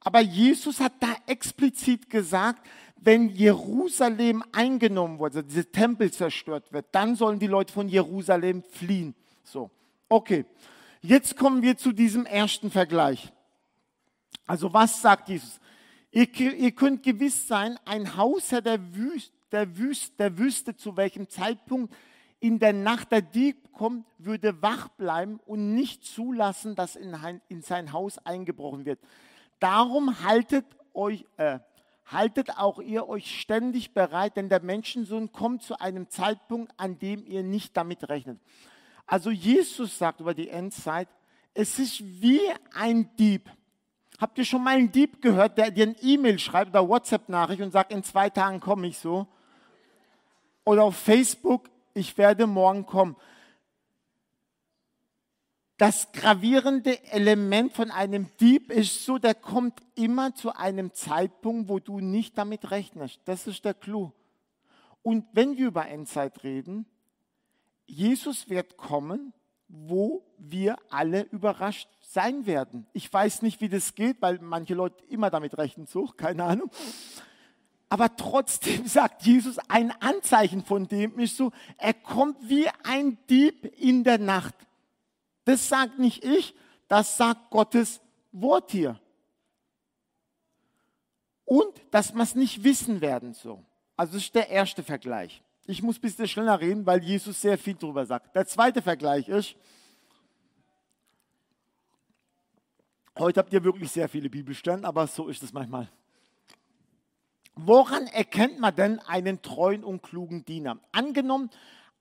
Aber 0.00 0.20
Jesus 0.20 0.80
hat 0.80 0.94
da 1.00 1.14
explizit 1.26 2.08
gesagt, 2.08 2.66
wenn 2.96 3.28
Jerusalem 3.28 4.42
eingenommen 4.52 5.18
wurde, 5.18 5.38
also 5.38 5.48
dieser 5.48 5.70
Tempel 5.70 6.10
zerstört 6.12 6.72
wird, 6.72 6.86
dann 6.92 7.14
sollen 7.14 7.38
die 7.38 7.46
Leute 7.46 7.72
von 7.72 7.88
Jerusalem 7.88 8.62
fliehen. 8.62 9.14
So, 9.44 9.70
okay. 10.08 10.44
Jetzt 11.02 11.36
kommen 11.36 11.62
wir 11.62 11.76
zu 11.76 11.92
diesem 11.92 12.26
ersten 12.26 12.70
Vergleich. 12.70 13.32
Also 14.46 14.72
was 14.72 15.00
sagt 15.00 15.28
Jesus? 15.28 15.60
Ihr, 16.10 16.28
ihr 16.38 16.72
könnt 16.72 17.02
gewiss 17.02 17.48
sein, 17.48 17.78
ein 17.84 18.16
Hausherr 18.16 18.60
der 18.60 18.94
Wüste, 18.94 19.32
der, 19.50 19.76
Wüste, 19.76 20.12
der 20.18 20.38
Wüste, 20.38 20.76
zu 20.76 20.96
welchem 20.96 21.28
Zeitpunkt 21.28 21.94
in 22.40 22.58
der 22.58 22.72
Nacht 22.72 23.12
der 23.12 23.22
Dieb 23.22 23.72
kommt, 23.72 24.04
würde 24.18 24.60
wach 24.62 24.88
bleiben 24.88 25.38
und 25.46 25.74
nicht 25.74 26.04
zulassen, 26.04 26.74
dass 26.74 26.96
in, 26.96 27.16
in 27.48 27.62
sein 27.62 27.92
Haus 27.92 28.18
eingebrochen 28.18 28.84
wird. 28.84 28.98
Darum 29.60 30.24
haltet 30.24 30.66
euch, 30.92 31.24
äh, 31.36 31.60
haltet 32.04 32.58
auch 32.58 32.80
ihr 32.80 33.08
euch 33.08 33.40
ständig 33.40 33.94
bereit, 33.94 34.36
denn 34.36 34.48
der 34.48 34.60
Menschensohn 34.60 35.30
kommt 35.30 35.62
zu 35.62 35.80
einem 35.80 36.08
Zeitpunkt, 36.10 36.72
an 36.76 36.98
dem 36.98 37.24
ihr 37.24 37.42
nicht 37.42 37.76
damit 37.76 38.08
rechnet. 38.08 38.40
Also 39.06 39.30
Jesus 39.30 39.98
sagt 39.98 40.20
über 40.20 40.34
die 40.34 40.48
Endzeit, 40.48 41.08
es 41.54 41.78
ist 41.78 42.02
wie 42.20 42.40
ein 42.74 43.14
Dieb. 43.16 43.48
Habt 44.22 44.38
ihr 44.38 44.44
schon 44.44 44.62
mal 44.62 44.76
einen 44.76 44.92
Dieb 44.92 45.20
gehört, 45.20 45.58
der 45.58 45.72
dir 45.72 45.84
ein 45.84 45.96
E-Mail 46.00 46.38
schreibt 46.38 46.70
oder 46.70 46.88
WhatsApp-Nachricht 46.88 47.60
und 47.60 47.72
sagt, 47.72 47.90
in 47.90 48.04
zwei 48.04 48.30
Tagen 48.30 48.60
komme 48.60 48.86
ich 48.86 48.96
so? 48.96 49.26
Oder 50.64 50.84
auf 50.84 50.94
Facebook, 50.94 51.68
ich 51.92 52.16
werde 52.16 52.46
morgen 52.46 52.86
kommen. 52.86 53.16
Das 55.76 56.12
gravierende 56.12 57.02
Element 57.10 57.72
von 57.72 57.90
einem 57.90 58.28
Dieb 58.38 58.70
ist 58.70 59.04
so, 59.04 59.18
der 59.18 59.34
kommt 59.34 59.82
immer 59.96 60.36
zu 60.36 60.54
einem 60.54 60.94
Zeitpunkt, 60.94 61.68
wo 61.68 61.80
du 61.80 61.98
nicht 61.98 62.38
damit 62.38 62.70
rechnest. 62.70 63.18
Das 63.24 63.48
ist 63.48 63.64
der 63.64 63.74
Clou. 63.74 64.12
Und 65.02 65.26
wenn 65.32 65.56
wir 65.56 65.66
über 65.66 65.88
Endzeit 65.88 66.44
reden, 66.44 66.86
Jesus 67.86 68.48
wird 68.48 68.76
kommen, 68.76 69.32
wo 69.74 70.22
wir 70.36 70.76
alle 70.90 71.22
überrascht 71.22 71.88
sein 72.02 72.44
werden. 72.44 72.86
Ich 72.92 73.10
weiß 73.10 73.40
nicht, 73.40 73.62
wie 73.62 73.70
das 73.70 73.94
geht, 73.94 74.20
weil 74.20 74.38
manche 74.38 74.74
Leute 74.74 75.02
immer 75.06 75.30
damit 75.30 75.56
rechnen, 75.56 75.86
so, 75.86 76.04
keine 76.06 76.44
Ahnung. 76.44 76.70
Aber 77.88 78.14
trotzdem 78.16 78.86
sagt 78.86 79.22
Jesus, 79.22 79.58
ein 79.68 79.90
Anzeichen 80.02 80.62
von 80.62 80.88
dem 80.88 81.18
ist 81.18 81.38
so, 81.38 81.52
er 81.78 81.94
kommt 81.94 82.36
wie 82.48 82.68
ein 82.84 83.16
Dieb 83.30 83.64
in 83.78 84.04
der 84.04 84.18
Nacht. 84.18 84.54
Das 85.46 85.68
sagt 85.68 85.98
nicht 85.98 86.22
ich, 86.22 86.54
das 86.88 87.16
sagt 87.16 87.50
Gottes 87.50 88.02
Wort 88.30 88.70
hier. 88.72 89.00
Und 91.46 91.82
dass 91.90 92.14
wir 92.14 92.22
es 92.22 92.34
nicht 92.34 92.62
wissen 92.62 93.00
werden 93.00 93.32
so. 93.32 93.64
Also 93.96 94.14
das 94.14 94.24
ist 94.24 94.34
der 94.34 94.50
erste 94.50 94.82
Vergleich. 94.82 95.42
Ich 95.66 95.82
muss 95.82 95.98
ein 95.98 96.00
bisschen 96.00 96.26
schneller 96.26 96.60
reden, 96.60 96.84
weil 96.86 97.02
Jesus 97.02 97.40
sehr 97.40 97.56
viel 97.56 97.74
darüber 97.74 98.04
sagt. 98.04 98.34
Der 98.34 98.46
zweite 98.46 98.82
Vergleich 98.82 99.28
ist, 99.28 99.54
heute 103.16 103.40
habt 103.40 103.52
ihr 103.52 103.62
wirklich 103.62 103.90
sehr 103.90 104.08
viele 104.08 104.28
Bibelstellen, 104.28 104.84
aber 104.84 105.06
so 105.06 105.28
ist 105.28 105.42
es 105.42 105.52
manchmal. 105.52 105.88
Woran 107.54 108.06
erkennt 108.06 108.58
man 108.58 108.74
denn 108.74 108.98
einen 109.00 109.42
treuen 109.42 109.84
und 109.84 110.02
klugen 110.02 110.44
Diener? 110.44 110.78
Angenommen, 110.90 111.50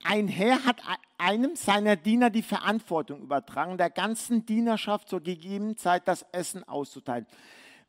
ein 0.03 0.27
Herr 0.27 0.65
hat 0.65 0.81
einem 1.19 1.55
seiner 1.55 1.95
Diener 1.95 2.31
die 2.31 2.41
Verantwortung 2.41 3.21
übertragen, 3.21 3.77
der 3.77 3.91
ganzen 3.91 4.45
Dienerschaft 4.45 5.09
zur 5.09 5.21
gegebenen 5.21 5.77
Zeit 5.77 6.07
das 6.07 6.25
Essen 6.31 6.63
auszuteilen. 6.63 7.27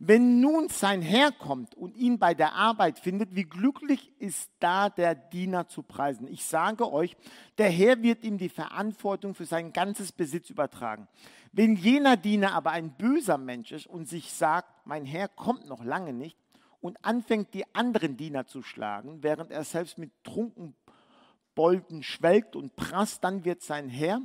Wenn 0.05 0.41
nun 0.41 0.69
sein 0.69 1.01
Herr 1.01 1.31
kommt 1.31 1.77
und 1.77 1.97
ihn 1.97 2.19
bei 2.19 2.35
der 2.35 2.55
Arbeit 2.55 2.99
findet, 2.99 3.37
wie 3.37 3.45
glücklich 3.45 4.11
ist 4.19 4.51
da 4.59 4.91
der 4.91 5.15
Diener 5.15 5.69
zu 5.69 5.85
preisen. 5.85 6.27
Ich 6.27 6.45
sage 6.45 6.93
euch, 6.93 7.17
der 7.57 7.71
Herr 7.71 8.03
wird 8.03 8.25
ihm 8.25 8.37
die 8.37 8.49
Verantwortung 8.49 9.37
für 9.37 9.45
sein 9.45 9.73
ganzes 9.73 10.11
Besitz 10.11 10.51
übertragen. 10.51 11.07
Wenn 11.53 11.77
jener 11.77 12.17
Diener 12.17 12.53
aber 12.53 12.73
ein 12.73 12.91
böser 12.97 13.39
Mensch 13.39 13.71
ist 13.71 13.87
und 13.87 14.09
sich 14.09 14.33
sagt, 14.33 14.69
mein 14.87 15.05
Herr 15.05 15.29
kommt 15.29 15.69
noch 15.69 15.85
lange 15.85 16.13
nicht, 16.13 16.37
und 16.81 16.99
anfängt, 17.05 17.55
die 17.55 17.73
anderen 17.73 18.17
Diener 18.17 18.45
zu 18.49 18.61
schlagen, 18.61 19.23
während 19.23 19.53
er 19.53 19.63
selbst 19.63 19.99
mit 19.99 20.11
Trunkenbolden 20.25 22.03
schwelgt 22.03 22.57
und 22.57 22.75
prasst, 22.75 23.23
dann 23.23 23.45
wird 23.45 23.63
sein 23.63 23.89
Herr 23.89 24.21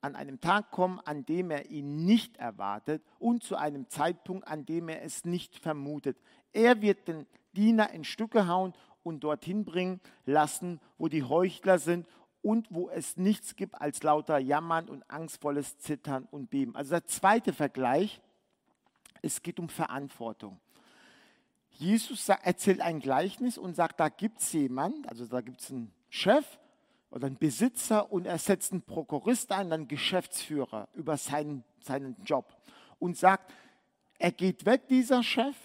an 0.00 0.14
einem 0.14 0.40
Tag 0.40 0.70
kommen, 0.70 1.00
an 1.00 1.24
dem 1.26 1.50
er 1.50 1.70
ihn 1.70 2.04
nicht 2.04 2.36
erwartet 2.36 3.02
und 3.18 3.42
zu 3.42 3.56
einem 3.56 3.88
Zeitpunkt, 3.88 4.46
an 4.46 4.64
dem 4.64 4.88
er 4.88 5.02
es 5.02 5.24
nicht 5.24 5.58
vermutet. 5.58 6.18
Er 6.52 6.80
wird 6.80 7.08
den 7.08 7.26
Diener 7.54 7.90
in 7.90 8.04
Stücke 8.04 8.46
hauen 8.46 8.74
und 9.02 9.24
dorthin 9.24 9.64
bringen 9.64 10.00
lassen, 10.24 10.80
wo 10.98 11.08
die 11.08 11.24
Heuchler 11.24 11.78
sind 11.78 12.06
und 12.42 12.68
wo 12.70 12.88
es 12.88 13.16
nichts 13.16 13.56
gibt 13.56 13.80
als 13.80 14.02
lauter 14.02 14.38
Jammern 14.38 14.88
und 14.88 15.08
angstvolles 15.10 15.78
Zittern 15.78 16.28
und 16.30 16.50
Beben. 16.50 16.76
Also 16.76 16.90
der 16.90 17.06
zweite 17.06 17.52
Vergleich, 17.52 18.20
es 19.22 19.42
geht 19.42 19.58
um 19.58 19.68
Verantwortung. 19.68 20.60
Jesus 21.70 22.28
erzählt 22.28 22.80
ein 22.80 23.00
Gleichnis 23.00 23.58
und 23.58 23.74
sagt, 23.74 24.00
da 24.00 24.08
gibt 24.08 24.40
es 24.40 24.52
jemanden, 24.52 25.06
also 25.06 25.26
da 25.26 25.40
gibt 25.40 25.60
es 25.60 25.70
einen 25.70 25.92
Chef 26.08 26.58
oder 27.10 27.26
einen 27.26 27.38
Besitzer 27.38 28.12
und 28.12 28.26
er 28.26 28.38
setzt 28.38 28.72
einen 28.72 28.82
Prokurist 28.82 29.52
ein, 29.52 29.72
einen 29.72 29.88
Geschäftsführer 29.88 30.88
über 30.94 31.16
seinen, 31.16 31.64
seinen 31.80 32.16
Job 32.24 32.56
und 32.98 33.16
sagt, 33.16 33.52
er 34.18 34.32
geht 34.32 34.66
weg, 34.66 34.88
dieser 34.88 35.22
Chef, 35.22 35.56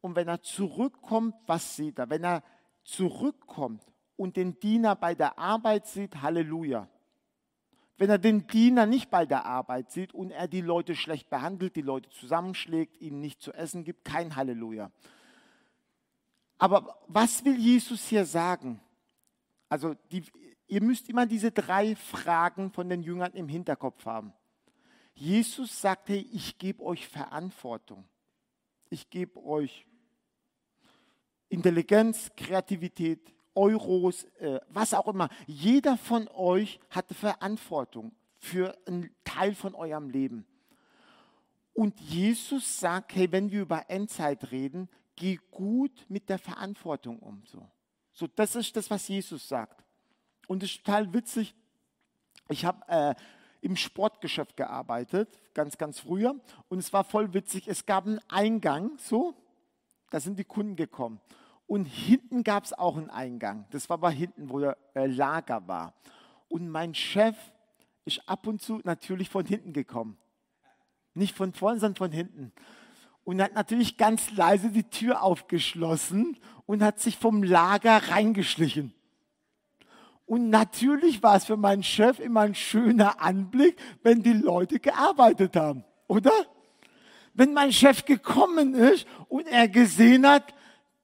und 0.00 0.14
wenn 0.14 0.28
er 0.28 0.42
zurückkommt, 0.42 1.34
was 1.46 1.76
sieht 1.76 1.98
er? 1.98 2.08
Wenn 2.08 2.24
er 2.24 2.42
zurückkommt 2.84 3.82
und 4.16 4.36
den 4.36 4.58
Diener 4.60 4.94
bei 4.94 5.14
der 5.14 5.38
Arbeit 5.38 5.86
sieht, 5.86 6.22
Halleluja. 6.22 6.88
Wenn 7.96 8.10
er 8.10 8.18
den 8.18 8.46
Diener 8.46 8.86
nicht 8.86 9.10
bei 9.10 9.26
der 9.26 9.44
Arbeit 9.44 9.90
sieht 9.90 10.14
und 10.14 10.30
er 10.30 10.46
die 10.46 10.60
Leute 10.60 10.94
schlecht 10.94 11.30
behandelt, 11.30 11.74
die 11.74 11.82
Leute 11.82 12.08
zusammenschlägt, 12.10 13.00
ihnen 13.00 13.20
nicht 13.20 13.42
zu 13.42 13.52
essen 13.52 13.82
gibt, 13.82 14.04
kein 14.04 14.36
Halleluja. 14.36 14.92
Aber 16.58 16.96
was 17.08 17.44
will 17.44 17.58
Jesus 17.58 18.06
hier 18.06 18.24
sagen? 18.24 18.80
Also 19.68 19.94
die, 20.12 20.22
ihr 20.68 20.82
müsst 20.82 21.08
immer 21.08 21.26
diese 21.26 21.50
drei 21.50 21.96
Fragen 21.96 22.70
von 22.70 22.88
den 22.88 23.02
Jüngern 23.02 23.32
im 23.32 23.48
Hinterkopf 23.48 24.04
haben. 24.06 24.32
Jesus 25.14 25.80
sagt, 25.80 26.10
hey, 26.10 26.28
ich 26.32 26.58
gebe 26.58 26.82
euch 26.84 27.08
Verantwortung. 27.08 28.04
Ich 28.90 29.10
gebe 29.10 29.42
euch 29.44 29.86
Intelligenz, 31.48 32.30
Kreativität, 32.36 33.34
Euros, 33.54 34.24
äh, 34.38 34.60
was 34.68 34.94
auch 34.94 35.08
immer. 35.08 35.28
Jeder 35.46 35.96
von 35.96 36.28
euch 36.28 36.78
hatte 36.90 37.14
Verantwortung 37.14 38.12
für 38.38 38.76
einen 38.86 39.10
Teil 39.24 39.54
von 39.54 39.74
eurem 39.74 40.10
Leben. 40.10 40.46
Und 41.72 42.00
Jesus 42.00 42.78
sagt, 42.78 43.14
hey, 43.16 43.30
wenn 43.32 43.50
wir 43.50 43.62
über 43.62 43.88
Endzeit 43.88 44.52
reden, 44.52 44.88
geh 45.16 45.38
gut 45.50 46.06
mit 46.08 46.28
der 46.28 46.38
Verantwortung 46.38 47.18
um. 47.18 47.42
So. 47.46 47.68
so, 48.12 48.26
das 48.28 48.54
ist 48.54 48.76
das, 48.76 48.90
was 48.90 49.08
Jesus 49.08 49.48
sagt. 49.48 49.84
Und 50.48 50.64
es 50.64 50.70
ist 50.72 50.84
total 50.84 51.14
witzig. 51.14 51.54
Ich 52.48 52.64
habe 52.64 52.80
äh, 52.88 53.14
im 53.60 53.76
Sportgeschäft 53.76 54.56
gearbeitet, 54.56 55.28
ganz, 55.54 55.78
ganz 55.78 56.00
früher. 56.00 56.34
Und 56.68 56.78
es 56.78 56.92
war 56.92 57.04
voll 57.04 57.32
witzig. 57.34 57.68
Es 57.68 57.86
gab 57.86 58.06
einen 58.06 58.20
Eingang, 58.28 58.98
so, 58.98 59.34
da 60.10 60.18
sind 60.18 60.36
die 60.40 60.44
Kunden 60.44 60.74
gekommen. 60.74 61.20
Und 61.68 61.84
hinten 61.84 62.42
gab 62.42 62.64
es 62.64 62.72
auch 62.72 62.96
einen 62.96 63.10
Eingang. 63.10 63.66
Das 63.70 63.88
war 63.88 63.94
aber 63.94 64.10
hinten, 64.10 64.50
wo 64.50 64.58
der 64.58 64.76
äh, 64.94 65.06
Lager 65.06 65.68
war. 65.68 65.94
Und 66.48 66.68
mein 66.68 66.96
Chef 66.96 67.36
ist 68.04 68.26
ab 68.26 68.48
und 68.48 68.60
zu 68.60 68.80
natürlich 68.82 69.28
von 69.28 69.46
hinten 69.46 69.72
gekommen. 69.72 70.18
Nicht 71.14 71.36
von 71.36 71.52
vorne, 71.52 71.78
sondern 71.78 71.96
von 71.96 72.10
hinten 72.10 72.52
und 73.28 73.42
hat 73.42 73.52
natürlich 73.52 73.98
ganz 73.98 74.30
leise 74.30 74.70
die 74.70 74.88
Tür 74.88 75.22
aufgeschlossen 75.22 76.38
und 76.64 76.82
hat 76.82 76.98
sich 76.98 77.18
vom 77.18 77.42
Lager 77.42 78.08
reingeschlichen. 78.08 78.94
Und 80.28 80.50
natürlich 80.50 81.22
war 81.22 81.36
es 81.36 81.46
für 81.46 81.56
meinen 81.56 81.82
Chef 81.82 82.20
immer 82.20 82.42
ein 82.42 82.54
schöner 82.54 83.18
Anblick, 83.18 83.76
wenn 84.02 84.22
die 84.22 84.34
Leute 84.34 84.78
gearbeitet 84.78 85.56
haben. 85.56 85.84
oder? 86.06 86.32
Wenn 87.32 87.54
mein 87.54 87.72
Chef 87.72 88.04
gekommen 88.04 88.74
ist 88.74 89.06
und 89.28 89.46
er 89.46 89.68
gesehen 89.68 90.28
hat, 90.28 90.54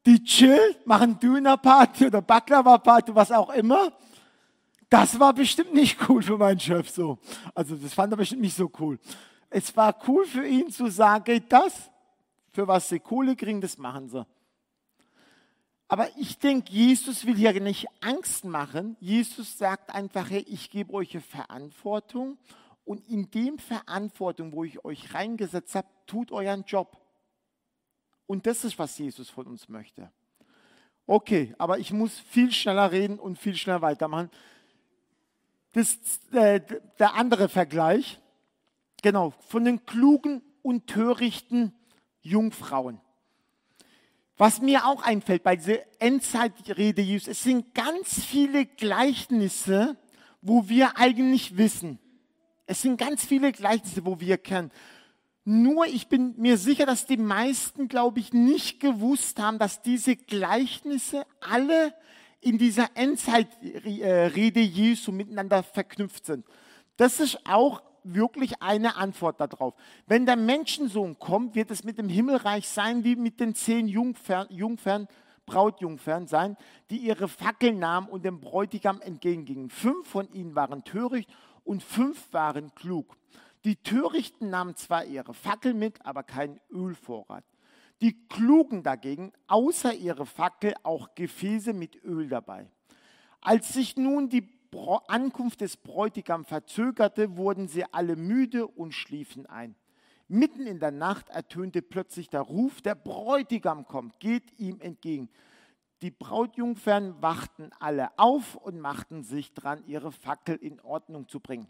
die 0.04 0.22
chill, 0.22 0.76
machen 0.84 1.18
Dönerparty 1.18 2.08
oder 2.08 2.20
Baklava-Party, 2.20 3.14
was 3.14 3.32
auch 3.32 3.48
immer, 3.50 3.92
das 4.90 5.18
war 5.18 5.32
bestimmt 5.32 5.72
nicht 5.72 5.98
cool 6.06 6.22
für 6.22 6.36
meinen 6.36 6.60
Chef 6.60 6.90
so. 6.90 7.18
Also 7.54 7.76
das 7.76 7.94
fand 7.94 8.12
er 8.12 8.18
bestimmt 8.18 8.42
nicht 8.42 8.56
so 8.56 8.70
cool. 8.78 8.98
Es 9.48 9.74
war 9.74 9.96
cool 10.06 10.26
für 10.26 10.46
ihn 10.46 10.70
zu 10.70 10.88
sagen, 10.88 11.42
das, 11.48 11.90
für 12.52 12.68
was 12.68 12.90
sie 12.90 13.00
Kohle 13.00 13.36
kriegen, 13.36 13.62
das 13.62 13.78
machen 13.78 14.06
sie. 14.10 14.26
Aber 15.94 16.08
ich 16.16 16.38
denke, 16.38 16.72
Jesus 16.72 17.24
will 17.24 17.36
hier 17.36 17.60
nicht 17.60 17.86
Angst 18.00 18.44
machen. 18.44 18.96
Jesus 18.98 19.56
sagt 19.56 19.94
einfach, 19.94 20.28
hey, 20.28 20.44
ich 20.48 20.68
gebe 20.68 20.92
euch 20.92 21.16
Verantwortung 21.18 22.36
und 22.84 23.08
in 23.08 23.30
dem 23.30 23.60
Verantwortung, 23.60 24.50
wo 24.50 24.64
ich 24.64 24.84
euch 24.84 25.14
reingesetzt 25.14 25.76
habe, 25.76 25.86
tut 26.08 26.32
euren 26.32 26.64
Job. 26.64 27.00
Und 28.26 28.44
das 28.44 28.64
ist, 28.64 28.76
was 28.76 28.98
Jesus 28.98 29.30
von 29.30 29.46
uns 29.46 29.68
möchte. 29.68 30.10
Okay, 31.06 31.54
aber 31.58 31.78
ich 31.78 31.92
muss 31.92 32.18
viel 32.18 32.50
schneller 32.50 32.90
reden 32.90 33.20
und 33.20 33.38
viel 33.38 33.54
schneller 33.54 33.80
weitermachen. 33.80 34.32
Das, 35.74 35.96
äh, 36.32 36.60
der 36.98 37.14
andere 37.14 37.48
Vergleich, 37.48 38.18
genau, 39.00 39.30
von 39.46 39.64
den 39.64 39.86
klugen 39.86 40.42
und 40.60 40.88
törichten 40.88 41.72
Jungfrauen. 42.20 43.00
Was 44.36 44.60
mir 44.60 44.86
auch 44.86 45.02
einfällt 45.02 45.42
bei 45.44 45.56
dieser 45.56 45.78
Endzeitrede 46.00 47.02
Jesus, 47.02 47.28
es 47.28 47.42
sind 47.42 47.74
ganz 47.74 48.24
viele 48.24 48.66
Gleichnisse, 48.66 49.96
wo 50.42 50.68
wir 50.68 50.98
eigentlich 50.98 51.56
wissen. 51.56 51.98
Es 52.66 52.82
sind 52.82 52.98
ganz 52.98 53.24
viele 53.24 53.52
Gleichnisse, 53.52 54.04
wo 54.04 54.18
wir 54.18 54.38
kennen. 54.38 54.72
Nur 55.44 55.86
ich 55.86 56.08
bin 56.08 56.34
mir 56.36 56.56
sicher, 56.56 56.86
dass 56.86 57.06
die 57.06 57.18
meisten, 57.18 57.86
glaube 57.86 58.18
ich, 58.18 58.32
nicht 58.32 58.80
gewusst 58.80 59.38
haben, 59.38 59.58
dass 59.58 59.82
diese 59.82 60.16
Gleichnisse 60.16 61.26
alle 61.40 61.94
in 62.40 62.58
dieser 62.58 62.88
Endzeitrede 62.94 64.60
Jesu 64.60 65.12
miteinander 65.12 65.62
verknüpft 65.62 66.26
sind. 66.26 66.46
Das 66.96 67.20
ist 67.20 67.38
auch 67.46 67.82
wirklich 68.04 68.62
eine 68.62 68.96
Antwort 68.96 69.40
darauf. 69.40 69.74
Wenn 70.06 70.26
der 70.26 70.36
Menschensohn 70.36 71.18
kommt, 71.18 71.54
wird 71.54 71.70
es 71.70 71.84
mit 71.84 71.98
dem 71.98 72.08
Himmelreich 72.08 72.68
sein 72.68 73.04
wie 73.04 73.16
mit 73.16 73.40
den 73.40 73.54
zehn 73.54 73.88
Jungfern, 73.88 74.46
Jungfern 74.50 75.08
Brautjungfern 75.46 76.26
sein, 76.26 76.56
die 76.90 76.98
ihre 76.98 77.28
Fackeln 77.28 77.78
nahmen 77.78 78.08
und 78.08 78.24
dem 78.24 78.40
Bräutigam 78.40 79.00
entgegengingen. 79.00 79.70
Fünf 79.70 80.08
von 80.08 80.32
ihnen 80.32 80.54
waren 80.54 80.84
töricht 80.84 81.30
und 81.64 81.82
fünf 81.82 82.32
waren 82.32 82.74
klug. 82.74 83.16
Die 83.64 83.76
Törichten 83.76 84.50
nahmen 84.50 84.76
zwar 84.76 85.04
ihre 85.04 85.34
Fackel 85.34 85.74
mit, 85.74 86.04
aber 86.04 86.22
keinen 86.22 86.60
Ölvorrat. 86.70 87.44
Die 88.00 88.26
Klugen 88.28 88.82
dagegen, 88.82 89.32
außer 89.46 89.94
ihre 89.94 90.26
Fackel, 90.26 90.74
auch 90.82 91.14
Gefäße 91.14 91.72
mit 91.72 92.02
Öl 92.04 92.28
dabei. 92.28 92.68
Als 93.40 93.72
sich 93.72 93.96
nun 93.96 94.28
die 94.28 94.53
Ankunft 95.08 95.60
des 95.60 95.76
Bräutigams 95.76 96.48
verzögerte, 96.48 97.36
wurden 97.36 97.68
sie 97.68 97.84
alle 97.92 98.16
müde 98.16 98.66
und 98.66 98.92
schliefen 98.92 99.46
ein. 99.46 99.74
Mitten 100.28 100.66
in 100.66 100.80
der 100.80 100.90
Nacht 100.90 101.28
ertönte 101.28 101.82
plötzlich 101.82 102.30
der 102.30 102.40
Ruf, 102.40 102.80
der 102.80 102.94
Bräutigam 102.94 103.86
kommt, 103.86 104.18
geht 104.20 104.58
ihm 104.58 104.80
entgegen. 104.80 105.28
Die 106.02 106.10
Brautjungfern 106.10 107.20
wachten 107.22 107.70
alle 107.78 108.18
auf 108.18 108.56
und 108.56 108.80
machten 108.80 109.22
sich 109.22 109.54
dran, 109.54 109.84
ihre 109.86 110.12
Fackel 110.12 110.56
in 110.56 110.80
Ordnung 110.80 111.28
zu 111.28 111.40
bringen. 111.40 111.68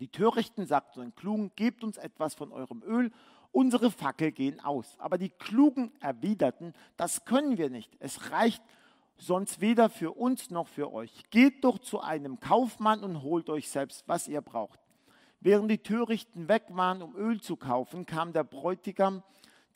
Die 0.00 0.08
Törichten 0.08 0.66
sagten 0.66 1.00
den 1.00 1.14
Klugen, 1.14 1.52
gebt 1.54 1.84
uns 1.84 1.96
etwas 1.96 2.34
von 2.34 2.52
eurem 2.52 2.82
Öl, 2.82 3.12
unsere 3.52 3.90
Fackel 3.90 4.32
gehen 4.32 4.60
aus. 4.60 4.96
Aber 4.98 5.16
die 5.16 5.30
Klugen 5.30 5.92
erwiderten, 6.00 6.74
das 6.96 7.24
können 7.24 7.56
wir 7.56 7.70
nicht, 7.70 7.96
es 8.00 8.30
reicht 8.30 8.62
sonst 9.16 9.60
weder 9.60 9.88
für 9.88 10.12
uns 10.12 10.50
noch 10.50 10.68
für 10.68 10.92
euch. 10.92 11.24
Geht 11.30 11.64
doch 11.64 11.78
zu 11.78 12.00
einem 12.00 12.40
Kaufmann 12.40 13.02
und 13.04 13.22
holt 13.22 13.48
euch 13.50 13.70
selbst, 13.70 14.04
was 14.06 14.28
ihr 14.28 14.40
braucht. 14.40 14.80
Während 15.40 15.70
die 15.70 15.78
Törichten 15.78 16.48
weg 16.48 16.64
waren, 16.70 17.02
um 17.02 17.14
Öl 17.16 17.40
zu 17.40 17.56
kaufen, 17.56 18.06
kam 18.06 18.32
der 18.32 18.44
Bräutigam 18.44 19.22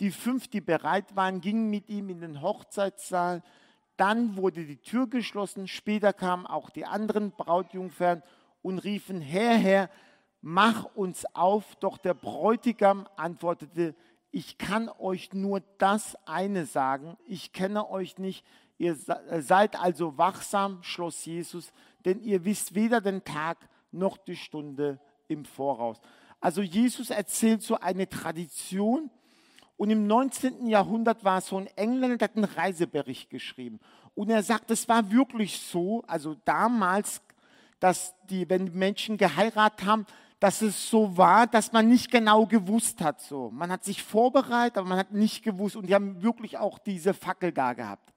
die 0.01 0.11
fünf, 0.11 0.48
die 0.48 0.61
bereit 0.61 1.16
waren, 1.16 1.40
gingen 1.40 1.70
mit 1.70 1.88
ihm 1.88 2.09
in 2.09 2.20
den 2.20 2.40
Hochzeitssaal. 2.40 3.42
Dann 3.96 4.37
wurde 4.37 4.64
die 4.64 4.77
Tür 4.77 5.09
geschlossen. 5.09 5.66
Später 5.66 6.12
kamen 6.12 6.46
auch 6.46 6.70
die 6.70 6.87
anderen 6.87 7.33
Brautjungfern 7.33 8.22
und 8.62 8.79
riefen, 8.79 9.20
Herr, 9.20 9.57
Herr, 9.57 9.90
mach 10.40 10.85
uns 10.94 11.27
auf. 11.35 11.74
Doch 11.77 11.98
der 11.98 12.14
Bräutigam 12.14 13.09
antwortete, 13.16 13.96
ich 14.31 14.59
kann 14.59 14.88
euch 14.98 15.33
nur 15.33 15.62
das 15.79 16.16
eine 16.27 16.66
sagen, 16.66 17.16
ich 17.27 17.53
kenne 17.53 17.90
euch 17.90 18.18
nicht. 18.18 18.46
Ihr 18.79 18.97
seid 19.41 19.79
also 19.79 20.17
wachsam, 20.17 20.83
schloss 20.83 21.25
Jesus, 21.25 21.73
denn 22.05 22.21
ihr 22.21 22.45
wisst 22.45 22.75
weder 22.75 23.01
den 23.01 23.25
Tag 23.25 23.69
noch 23.91 24.17
die 24.17 24.37
Stunde 24.37 25.01
im 25.27 25.45
Voraus. 25.45 26.01
Also 26.41 26.62
Jesus 26.62 27.11
erzählt 27.11 27.62
so 27.62 27.79
eine 27.81 28.09
Tradition, 28.09 29.11
und 29.79 29.91
im 29.91 30.09
19. 30.09 30.67
Jahrhundert 30.67 31.25
war 31.25 31.41
so 31.41 31.57
ein 31.57 31.69
Engländer, 31.77 32.19
der 32.19 32.29
hat 32.29 32.37
einen 32.37 32.45
Reisebericht 32.45 33.31
geschrieben. 33.31 33.79
Und 34.17 34.29
er 34.29 34.43
sagt, 34.43 34.73
es 34.73 34.88
war 34.88 35.12
wirklich 35.12 35.61
so, 35.61 36.03
also 36.09 36.35
damals, 36.45 37.23
dass 37.79 38.12
die, 38.29 38.51
wenn 38.51 38.77
Menschen 38.77 39.17
geheiratet 39.17 39.87
haben, 39.87 40.05
dass 40.41 40.62
es 40.62 40.91
so 40.91 41.17
war, 41.17 41.47
dass 41.47 41.71
man 41.71 41.88
nicht 41.88 42.11
genau 42.11 42.45
gewusst 42.47 43.01
hat. 43.01 43.21
So. 43.21 43.51
Man 43.53 43.71
hat 43.71 43.85
sich 43.85 44.03
vorbereitet, 44.03 44.79
aber 44.79 44.88
man 44.88 44.99
hat 44.99 45.12
nicht 45.12 45.45
gewusst. 45.45 45.77
Und 45.77 45.87
die 45.87 45.95
haben 45.95 46.23
wirklich 46.25 46.59
auch 46.59 46.81
diese 46.81 47.14
Fackel 47.14 47.53
da 47.53 47.73
gehabt. 47.73 48.12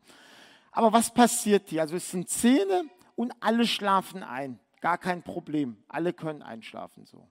Aber 0.72 0.94
was 0.94 1.14
passiert 1.14 1.70
hier? 1.70 1.82
Also 1.82 1.96
es 1.96 2.10
sind 2.10 2.30
Zähne 2.30 2.86
und 3.16 3.34
alle 3.40 3.68
schlafen 3.68 4.24
ein. 4.24 4.60
Gar 4.80 4.98
kein 4.98 5.22
Problem. 5.22 5.78
Alle 5.88 6.14
können 6.14 6.42
einschlafen 6.42 7.06
so. 7.06 7.28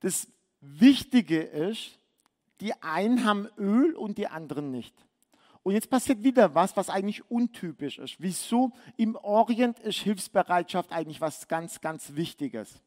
Das 0.00 0.28
Wichtige 0.60 1.40
ist, 1.40 1.98
die 2.60 2.74
einen 2.82 3.24
haben 3.24 3.48
Öl 3.56 3.94
und 3.94 4.18
die 4.18 4.26
anderen 4.26 4.70
nicht. 4.70 4.94
Und 5.62 5.74
jetzt 5.74 5.90
passiert 5.90 6.24
wieder 6.24 6.54
was, 6.54 6.76
was 6.76 6.90
eigentlich 6.90 7.30
untypisch 7.30 7.98
ist. 7.98 8.16
Wieso? 8.18 8.72
Im 8.96 9.14
Orient 9.14 9.78
ist 9.78 9.98
Hilfsbereitschaft 9.98 10.92
eigentlich 10.92 11.20
was 11.20 11.46
ganz, 11.46 11.80
ganz 11.80 12.14
Wichtiges. 12.14 12.80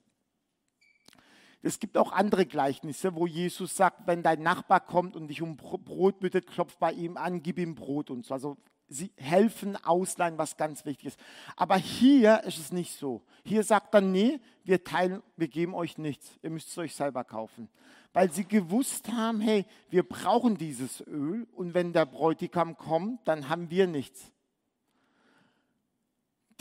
Es 1.61 1.79
gibt 1.79 1.97
auch 1.97 2.11
andere 2.11 2.45
Gleichnisse, 2.45 3.15
wo 3.15 3.25
Jesus 3.25 3.75
sagt, 3.75 4.05
wenn 4.05 4.21
dein 4.21 4.43
Nachbar 4.43 4.81
kommt 4.81 5.15
und 5.15 5.29
dich 5.29 5.41
um 5.41 5.57
Brot 5.57 6.19
bittet, 6.19 6.47
klopf 6.47 6.77
bei 6.77 6.91
ihm 6.91 7.17
an, 7.17 7.41
gib 7.41 7.57
ihm 7.57 7.73
Brot 7.75 8.11
und 8.11 8.25
so. 8.25 8.33
Also 8.33 8.57
sie 8.87 9.11
helfen, 9.17 9.75
ausleihen, 9.83 10.37
was 10.37 10.57
ganz 10.57 10.85
wichtig 10.85 11.07
ist. 11.07 11.19
Aber 11.55 11.77
hier 11.77 12.43
ist 12.43 12.59
es 12.59 12.71
nicht 12.71 12.97
so. 12.97 13.21
Hier 13.43 13.63
sagt 13.63 13.93
er, 13.93 14.01
nee, 14.01 14.39
wir 14.63 14.83
teilen, 14.83 15.21
wir 15.35 15.47
geben 15.47 15.73
euch 15.73 15.97
nichts. 15.97 16.37
Ihr 16.41 16.49
müsst 16.49 16.69
es 16.69 16.77
euch 16.77 16.95
selber 16.95 17.23
kaufen 17.23 17.69
weil 18.15 18.31
sie 18.31 18.45
gewusst 18.45 19.11
haben, 19.11 19.41
hey, 19.41 19.65
wir 19.89 20.07
brauchen 20.07 20.57
dieses 20.57 21.05
Öl 21.05 21.45
und 21.51 21.73
wenn 21.73 21.91
der 21.91 22.05
Bräutigam 22.05 22.77
kommt, 22.77 23.27
dann 23.27 23.49
haben 23.49 23.69
wir 23.69 23.87
nichts. 23.87 24.31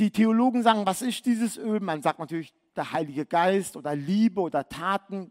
Die 0.00 0.10
Theologen 0.10 0.64
sagen, 0.64 0.84
was 0.84 1.00
ist 1.00 1.24
dieses 1.24 1.56
Öl? 1.56 1.78
Man 1.78 2.02
sagt 2.02 2.18
natürlich 2.18 2.52
der 2.74 2.90
Heilige 2.90 3.24
Geist 3.24 3.76
oder 3.76 3.94
Liebe 3.94 4.40
oder 4.40 4.68
Taten, 4.68 5.30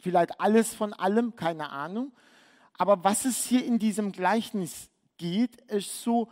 vielleicht 0.00 0.40
alles 0.40 0.74
von 0.74 0.92
allem, 0.92 1.36
keine 1.36 1.70
Ahnung. 1.70 2.10
Aber 2.76 3.04
was 3.04 3.24
es 3.24 3.44
hier 3.44 3.64
in 3.64 3.78
diesem 3.78 4.10
Gleichnis 4.10 4.90
geht, 5.18 5.60
ist 5.70 6.02
so, 6.02 6.28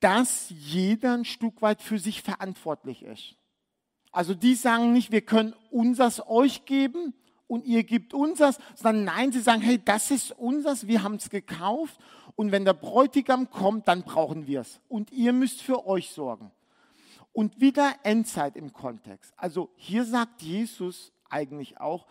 dass 0.00 0.50
jeder 0.50 1.14
ein 1.14 1.24
Stück 1.24 1.62
weit 1.62 1.82
für 1.82 1.98
sich 1.98 2.22
verantwortlich 2.22 3.02
ist. 3.02 3.36
Also 4.12 4.34
die 4.34 4.54
sagen 4.54 4.92
nicht, 4.92 5.12
wir 5.12 5.20
können 5.20 5.54
unseres 5.70 6.26
euch 6.26 6.64
geben 6.64 7.14
und 7.46 7.64
ihr 7.64 7.84
gebt 7.84 8.14
uns 8.14 8.38
das, 8.38 8.58
sondern 8.74 9.04
nein, 9.04 9.32
sie 9.32 9.40
sagen, 9.40 9.60
hey, 9.60 9.80
das 9.84 10.10
ist 10.10 10.32
unseres, 10.32 10.86
wir 10.86 11.02
haben 11.02 11.16
es 11.16 11.30
gekauft 11.30 11.98
und 12.34 12.50
wenn 12.52 12.64
der 12.64 12.74
Bräutigam 12.74 13.50
kommt, 13.50 13.88
dann 13.88 14.02
brauchen 14.02 14.46
wir 14.46 14.62
es 14.62 14.80
und 14.88 15.12
ihr 15.12 15.32
müsst 15.32 15.62
für 15.62 15.86
euch 15.86 16.10
sorgen. 16.10 16.50
Und 17.32 17.60
wieder 17.60 17.94
Endzeit 18.02 18.56
im 18.56 18.72
Kontext. 18.72 19.32
Also 19.36 19.70
hier 19.76 20.04
sagt 20.04 20.42
Jesus 20.42 21.12
eigentlich 21.28 21.80
auch, 21.80 22.06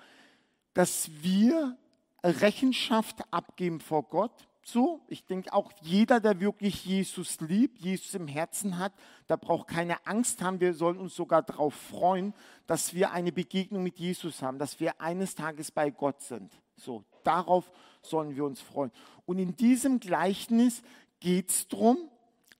dass 0.73 1.09
wir 1.21 1.77
Rechenschaft 2.23 3.21
abgeben 3.31 3.81
vor 3.81 4.03
Gott 4.03 4.48
so. 4.71 5.01
Ich 5.07 5.25
denke 5.25 5.53
auch 5.53 5.71
jeder, 5.81 6.19
der 6.19 6.39
wirklich 6.39 6.85
Jesus 6.85 7.39
liebt, 7.41 7.79
Jesus 7.79 8.13
im 8.13 8.27
Herzen 8.27 8.77
hat, 8.77 8.93
der 9.27 9.37
braucht 9.37 9.67
keine 9.67 10.05
Angst 10.05 10.41
haben. 10.41 10.59
Wir 10.59 10.73
sollen 10.73 10.97
uns 10.97 11.15
sogar 11.15 11.41
darauf 11.41 11.73
freuen, 11.73 12.33
dass 12.67 12.93
wir 12.93 13.11
eine 13.11 13.31
Begegnung 13.31 13.83
mit 13.83 13.99
Jesus 13.99 14.41
haben, 14.41 14.59
dass 14.59 14.79
wir 14.79 15.01
eines 15.01 15.35
Tages 15.35 15.71
bei 15.71 15.89
Gott 15.89 16.21
sind. 16.21 16.51
So, 16.75 17.03
darauf 17.23 17.71
sollen 18.01 18.35
wir 18.35 18.45
uns 18.45 18.61
freuen. 18.61 18.91
Und 19.25 19.39
in 19.39 19.55
diesem 19.55 19.99
Gleichnis 19.99 20.81
geht 21.19 21.49
es 21.49 21.67
darum, 21.67 21.97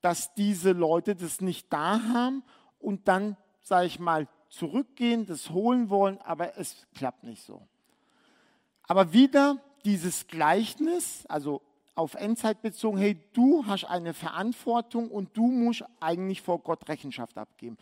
dass 0.02 0.34
diese 0.34 0.72
Leute 0.72 1.16
das 1.16 1.42
nicht 1.42 1.72
da 1.72 2.02
haben 2.14 2.44
und 2.80 3.08
dann, 3.08 3.38
sage 3.62 3.88
ich 3.88 4.00
mal, 4.00 4.28
zurückgehen, 4.50 5.26
das 5.26 5.50
holen 5.50 5.90
wollen, 5.90 6.18
aber 6.20 6.58
es 6.58 6.88
klappt 6.96 7.24
nicht 7.24 7.44
so. 7.44 7.68
Aber 8.84 9.14
wieder 9.14 9.62
dieses 9.86 10.28
Gleichnis, 10.28 11.26
also 11.28 11.62
auf 12.00 12.16
Endzeit 12.16 12.62
bezogen, 12.62 12.98
hey, 12.98 13.20
du 13.34 13.66
hast 13.66 13.84
eine 13.84 14.14
Verantwortung 14.14 15.12
und 15.12 15.36
du 15.36 15.48
musst 15.48 15.84
eigentlich 16.00 16.42
vor 16.42 16.60
Gott 16.60 16.88
Rechenschaft 16.88 17.38
abgeben. 17.38 17.78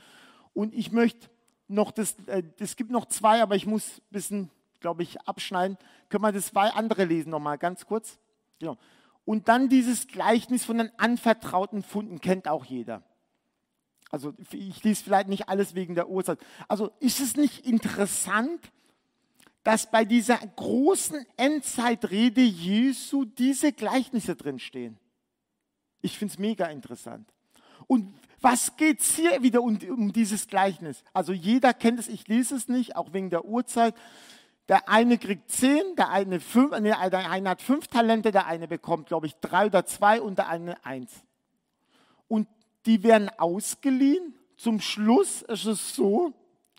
Und 0.54 0.74
ich 0.74 0.92
möchte 0.92 1.30
noch, 1.68 1.92
das, 1.92 2.16
äh, 2.26 2.42
es 2.58 2.76
gibt 2.76 2.90
noch 2.90 3.06
zwei, 3.06 3.44
aber 3.44 3.56
ich 3.56 3.68
muss 3.68 4.00
ein 4.00 4.02
bisschen, 4.10 4.50
glaube 4.80 5.04
ich, 5.04 5.22
abschneiden. 5.22 5.78
Können 6.10 6.24
wir 6.24 6.32
das 6.32 6.48
zwei 6.48 6.72
andere 6.72 7.06
lesen 7.06 7.30
nochmal, 7.30 7.60
ganz 7.60 7.86
kurz? 7.86 8.18
Genau. 8.60 8.78
Und 9.24 9.48
dann 9.50 9.70
dieses 9.70 10.08
Gleichnis 10.08 10.66
von 10.66 10.80
den 10.80 10.90
anvertrauten 10.98 11.84
Funden 11.84 12.20
kennt 12.20 12.48
auch 12.48 12.66
jeder. 12.66 13.04
Also 14.10 14.34
ich 14.52 14.84
lese 14.84 15.04
vielleicht 15.04 15.28
nicht 15.28 15.48
alles 15.48 15.76
wegen 15.76 15.94
der 15.94 16.10
Uhrzeit. 16.10 16.40
Also 16.68 16.92
ist 17.00 17.20
es 17.20 17.36
nicht 17.36 17.68
interessant, 17.68 18.72
dass 19.68 19.92
bei 19.92 20.06
dieser 20.06 20.38
großen 20.38 21.26
Endzeitrede 21.36 22.40
Jesu 22.40 23.26
diese 23.26 23.74
Gleichnisse 23.74 24.34
drinstehen? 24.34 24.98
Ich 26.00 26.18
finde 26.18 26.32
es 26.32 26.40
mega 26.40 26.68
interessant. 26.68 27.30
Und 27.86 28.18
was 28.40 28.78
geht 28.78 29.02
es 29.02 29.18
hier 29.18 29.44
wieder 29.44 29.62
um, 29.62 29.78
um 29.90 30.14
dieses 30.14 30.48
Gleichnis? 30.48 31.04
Also 31.12 31.34
jeder 31.34 31.74
kennt 31.74 32.00
es, 32.00 32.08
ich 32.08 32.30
lese 32.30 32.56
es 32.56 32.70
nicht, 32.70 32.96
auch 32.96 33.12
wegen 33.12 33.30
der 33.30 33.44
Uhrzeit. 33.44 33.94
Der 34.70 34.88
eine 34.88 35.18
kriegt 35.18 35.52
zehn, 35.52 35.98
der 35.98 36.12
eine, 36.12 36.40
fünf, 36.40 36.70
der 36.70 37.30
eine 37.30 37.50
hat 37.50 37.62
fünf 37.62 37.88
Talente, 37.88 38.32
der 38.32 38.46
eine 38.46 38.70
bekommt, 38.70 39.08
glaube 39.08 39.28
ich, 39.28 39.36
drei 39.36 39.66
oder 39.66 39.86
zwei 39.86 40.22
und 40.22 40.38
der 40.38 40.48
eine 40.48 40.86
eins. 40.86 41.12
Und 42.30 42.48
die 42.86 43.04
werden 43.04 43.30
ausgeliehen. 43.38 44.34
Zum 44.56 44.80
Schluss 44.80 45.42
ist 45.42 45.66
es 45.66 45.94
so, 45.94 46.32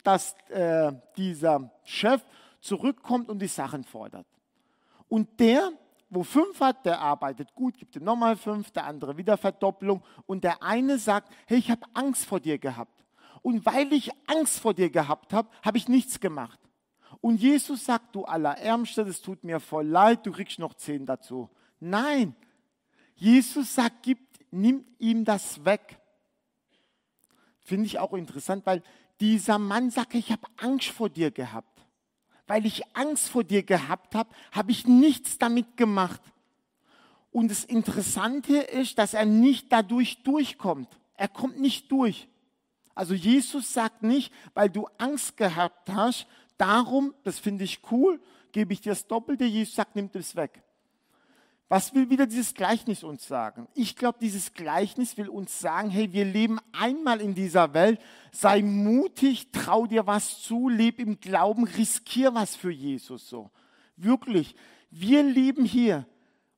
dass 0.04 0.34
äh, 0.48 0.92
dieser 1.18 1.70
Chef 1.84 2.22
zurückkommt 2.68 3.28
und 3.28 3.40
die 3.40 3.48
Sachen 3.48 3.82
fordert. 3.82 4.26
Und 5.08 5.40
der, 5.40 5.72
wo 6.10 6.22
fünf 6.22 6.60
hat, 6.60 6.84
der 6.86 7.00
arbeitet 7.00 7.54
gut, 7.54 7.78
gibt 7.78 7.96
ihm 7.96 8.04
nochmal 8.04 8.36
fünf, 8.36 8.70
der 8.70 8.84
andere 8.84 9.16
wieder 9.16 9.36
Verdopplung. 9.36 10.02
Und 10.26 10.44
der 10.44 10.62
eine 10.62 10.98
sagt, 10.98 11.32
hey, 11.46 11.58
ich 11.58 11.70
habe 11.70 11.86
Angst 11.94 12.26
vor 12.26 12.40
dir 12.40 12.58
gehabt. 12.58 13.04
Und 13.42 13.64
weil 13.64 13.92
ich 13.92 14.10
Angst 14.26 14.60
vor 14.60 14.74
dir 14.74 14.90
gehabt 14.90 15.32
habe, 15.32 15.48
habe 15.62 15.78
ich 15.78 15.88
nichts 15.88 16.20
gemacht. 16.20 16.58
Und 17.20 17.40
Jesus 17.40 17.84
sagt, 17.84 18.14
du 18.14 18.24
Allerärmster, 18.24 19.04
das 19.04 19.20
tut 19.20 19.42
mir 19.42 19.60
voll 19.60 19.86
leid, 19.86 20.26
du 20.26 20.32
kriegst 20.32 20.58
noch 20.58 20.74
zehn 20.74 21.06
dazu. 21.06 21.48
Nein, 21.80 22.36
Jesus 23.16 23.74
sagt, 23.74 24.02
gib, 24.02 24.18
nimm 24.50 24.84
ihm 24.98 25.24
das 25.24 25.64
weg. 25.64 25.98
Finde 27.60 27.86
ich 27.86 27.98
auch 27.98 28.12
interessant, 28.12 28.64
weil 28.66 28.82
dieser 29.20 29.58
Mann 29.58 29.90
sagt, 29.90 30.14
ich 30.14 30.30
habe 30.30 30.46
Angst 30.58 30.88
vor 30.88 31.08
dir 31.08 31.30
gehabt. 31.30 31.77
Weil 32.48 32.66
ich 32.66 32.82
Angst 32.96 33.28
vor 33.28 33.44
dir 33.44 33.62
gehabt 33.62 34.14
habe, 34.16 34.30
habe 34.50 34.72
ich 34.72 34.86
nichts 34.86 35.38
damit 35.38 35.76
gemacht. 35.76 36.20
Und 37.30 37.50
das 37.50 37.64
Interessante 37.64 38.56
ist, 38.56 38.98
dass 38.98 39.14
er 39.14 39.26
nicht 39.26 39.70
dadurch 39.70 40.22
durchkommt. 40.24 40.88
Er 41.14 41.28
kommt 41.28 41.60
nicht 41.60 41.92
durch. 41.92 42.26
Also 42.94 43.14
Jesus 43.14 43.72
sagt 43.72 44.02
nicht, 44.02 44.32
weil 44.54 44.68
du 44.68 44.88
Angst 44.98 45.36
gehabt 45.36 45.88
hast, 45.88 46.26
Darum, 46.58 47.14
das 47.22 47.38
finde 47.38 47.62
ich 47.62 47.80
cool, 47.92 48.20
gebe 48.50 48.72
ich 48.72 48.80
dir 48.80 48.90
das 48.90 49.06
Doppelte. 49.06 49.44
Jesus 49.44 49.76
sagt, 49.76 49.94
nimmt 49.94 50.14
es 50.16 50.34
weg. 50.34 50.60
Was 51.68 51.94
will 51.94 52.08
wieder 52.08 52.26
dieses 52.26 52.54
Gleichnis 52.54 53.04
uns 53.04 53.28
sagen? 53.28 53.68
Ich 53.74 53.94
glaube, 53.94 54.18
dieses 54.20 54.54
Gleichnis 54.54 55.18
will 55.18 55.28
uns 55.28 55.60
sagen, 55.60 55.90
hey, 55.90 56.12
wir 56.12 56.24
leben 56.24 56.58
einmal 56.72 57.20
in 57.20 57.34
dieser 57.34 57.74
Welt, 57.74 58.00
sei 58.32 58.62
mutig, 58.62 59.52
trau 59.52 59.86
dir 59.86 60.06
was 60.06 60.40
zu, 60.40 60.70
leb 60.70 60.98
im 60.98 61.20
Glauben, 61.20 61.64
riskier 61.64 62.34
was 62.34 62.56
für 62.56 62.70
Jesus 62.70 63.28
so. 63.28 63.50
Wirklich, 63.96 64.54
wir 64.90 65.22
leben 65.22 65.66
hier. 65.66 66.06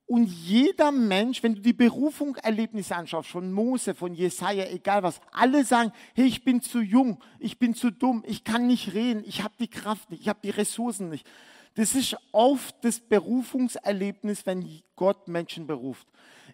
Und 0.07 0.27
jeder 0.27 0.93
Mensch, 0.93 1.43
wenn 1.43 1.55
du 1.55 1.61
die 1.61 1.73
Berufung-Erlebnisse 1.73 2.95
anschaust, 2.95 3.29
von 3.29 3.53
Mose, 3.53 3.95
von 3.95 4.13
Jesaja, 4.15 4.67
egal 4.67 5.03
was, 5.03 5.21
alle 5.33 5.65
sagen, 5.65 5.93
hey, 6.15 6.27
ich 6.27 6.45
bin 6.45 6.63
zu 6.63 6.81
jung, 6.81 7.21
ich 7.39 7.59
bin 7.59 7.75
zu 7.75 7.91
dumm, 7.91 8.25
ich 8.27 8.45
kann 8.45 8.67
nicht 8.67 8.93
reden, 8.95 9.23
ich 9.25 9.43
habe 9.43 9.55
die 9.59 9.69
Kraft 9.69 10.11
nicht, 10.11 10.23
ich 10.23 10.29
habe 10.29 10.41
die 10.43 10.51
Ressourcen 10.51 11.11
nicht. 11.11 11.27
Das 11.75 11.95
ist 11.95 12.17
oft 12.33 12.75
das 12.83 13.01
Berufungserlebnis, 13.01 14.45
wenn 14.45 14.83
Gott 14.97 15.29
Menschen 15.29 15.67
beruft. 15.67 16.07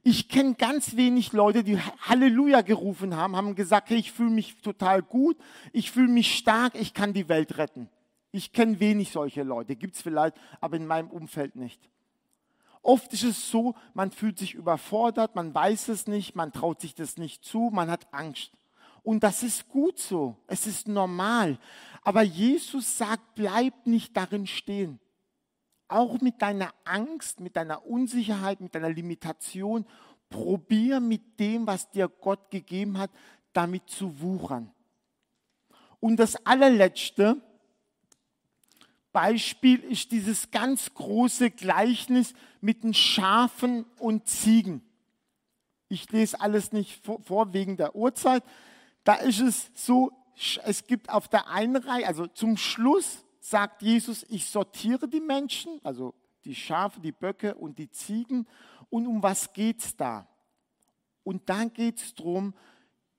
Ich 0.03 0.29
kenne 0.29 0.55
ganz 0.55 0.97
wenig 0.97 1.33
Leute, 1.33 1.65
die 1.65 1.79
Halleluja 1.79 2.61
gerufen 2.61 3.17
haben, 3.17 3.35
haben 3.35 3.55
gesagt, 3.55 3.91
hey, 3.91 3.99
ich 3.99 4.13
fühle 4.13 4.31
mich 4.31 4.61
total 4.61 5.03
gut, 5.03 5.37
ich 5.73 5.91
fühle 5.91 6.09
mich 6.09 6.37
stark, 6.37 6.75
ich 6.75 6.95
kann 6.95 7.13
die 7.13 7.29
Welt 7.29 7.59
retten. 7.59 7.89
Ich 8.31 8.53
kenne 8.53 8.79
wenig 8.79 9.11
solche 9.11 9.43
Leute, 9.43 9.75
gibt 9.75 9.97
es 9.97 10.03
vielleicht, 10.03 10.37
aber 10.61 10.77
in 10.77 10.87
meinem 10.87 11.09
Umfeld 11.09 11.57
nicht. 11.57 11.81
Oft 12.83 13.13
ist 13.15 13.25
es 13.25 13.51
so, 13.51 13.75
man 13.95 14.13
fühlt 14.13 14.39
sich 14.39 14.55
überfordert, 14.55 15.35
man 15.35 15.53
weiß 15.53 15.89
es 15.89 16.07
nicht, 16.07 16.37
man 16.37 16.53
traut 16.53 16.81
sich 16.81 16.95
das 16.95 17.17
nicht 17.17 17.45
zu, 17.45 17.71
man 17.73 17.91
hat 17.91 18.07
Angst. 18.13 18.53
Und 19.03 19.25
das 19.25 19.43
ist 19.43 19.69
gut 19.69 19.99
so, 19.99 20.37
es 20.47 20.67
ist 20.67 20.87
normal. 20.87 21.59
Aber 22.03 22.23
Jesus 22.23 22.97
sagt, 22.99 23.35
bleib 23.35 23.87
nicht 23.87 24.17
darin 24.17 24.47
stehen. 24.47 25.01
Auch 25.89 26.21
mit 26.21 26.43
deiner 26.43 26.73
Angst, 26.85 27.41
mit 27.41 27.57
deiner 27.57 27.87
Unsicherheit, 27.87 28.61
mit 28.61 28.75
deiner 28.75 28.91
Limitation, 28.91 29.87
probier 30.29 31.01
mit 31.01 31.39
dem, 31.39 31.67
was 31.67 31.91
dir 31.91 32.09
Gott 32.09 32.51
gegeben 32.51 32.99
hat, 32.99 33.11
damit 33.53 33.89
zu 33.89 34.21
wuchern. 34.21 34.73
Und 36.01 36.17
das 36.17 36.37
allerletzte, 36.45 37.41
Beispiel 39.13 39.83
ist 39.83 40.13
dieses 40.13 40.51
ganz 40.51 40.93
große 40.93 41.51
Gleichnis 41.51 42.35
mit 42.61 42.85
den 42.85 42.93
Schafen 42.93 43.87
und 43.99 44.29
Ziegen. 44.29 44.83
Ich 45.89 46.13
lese 46.13 46.39
alles 46.39 46.73
nicht 46.73 47.03
vor, 47.25 47.55
wegen 47.55 47.79
der 47.79 47.97
Uhrzeit. 47.97 48.45
Da 49.05 49.15
ist 49.15 49.41
es 49.41 49.71
so, 49.75 50.13
es 50.65 50.87
gibt 50.87 51.09
auf 51.09 51.29
der 51.29 51.49
einen 51.49 51.77
Reihe, 51.77 52.07
also 52.07 52.27
zum 52.27 52.59
Schluss 52.59 53.25
sagt 53.49 53.83
Jesus, 53.83 54.27
ich 54.29 54.45
sortiere 54.47 55.07
die 55.07 55.21
Menschen, 55.21 55.79
also 55.85 56.15
die 56.45 56.55
Schafe, 56.55 56.99
die 57.01 57.13
Böcke 57.13 57.55
und 57.55 57.79
die 57.79 57.89
Ziegen. 57.91 58.49
Und 58.91 59.07
um 59.07 59.23
was 59.23 59.53
geht 59.53 59.81
es 59.81 59.97
da? 59.97 60.29
Und 61.23 61.49
dann 61.49 61.73
geht 61.73 61.99
es 61.99 62.15
darum, 62.15 62.55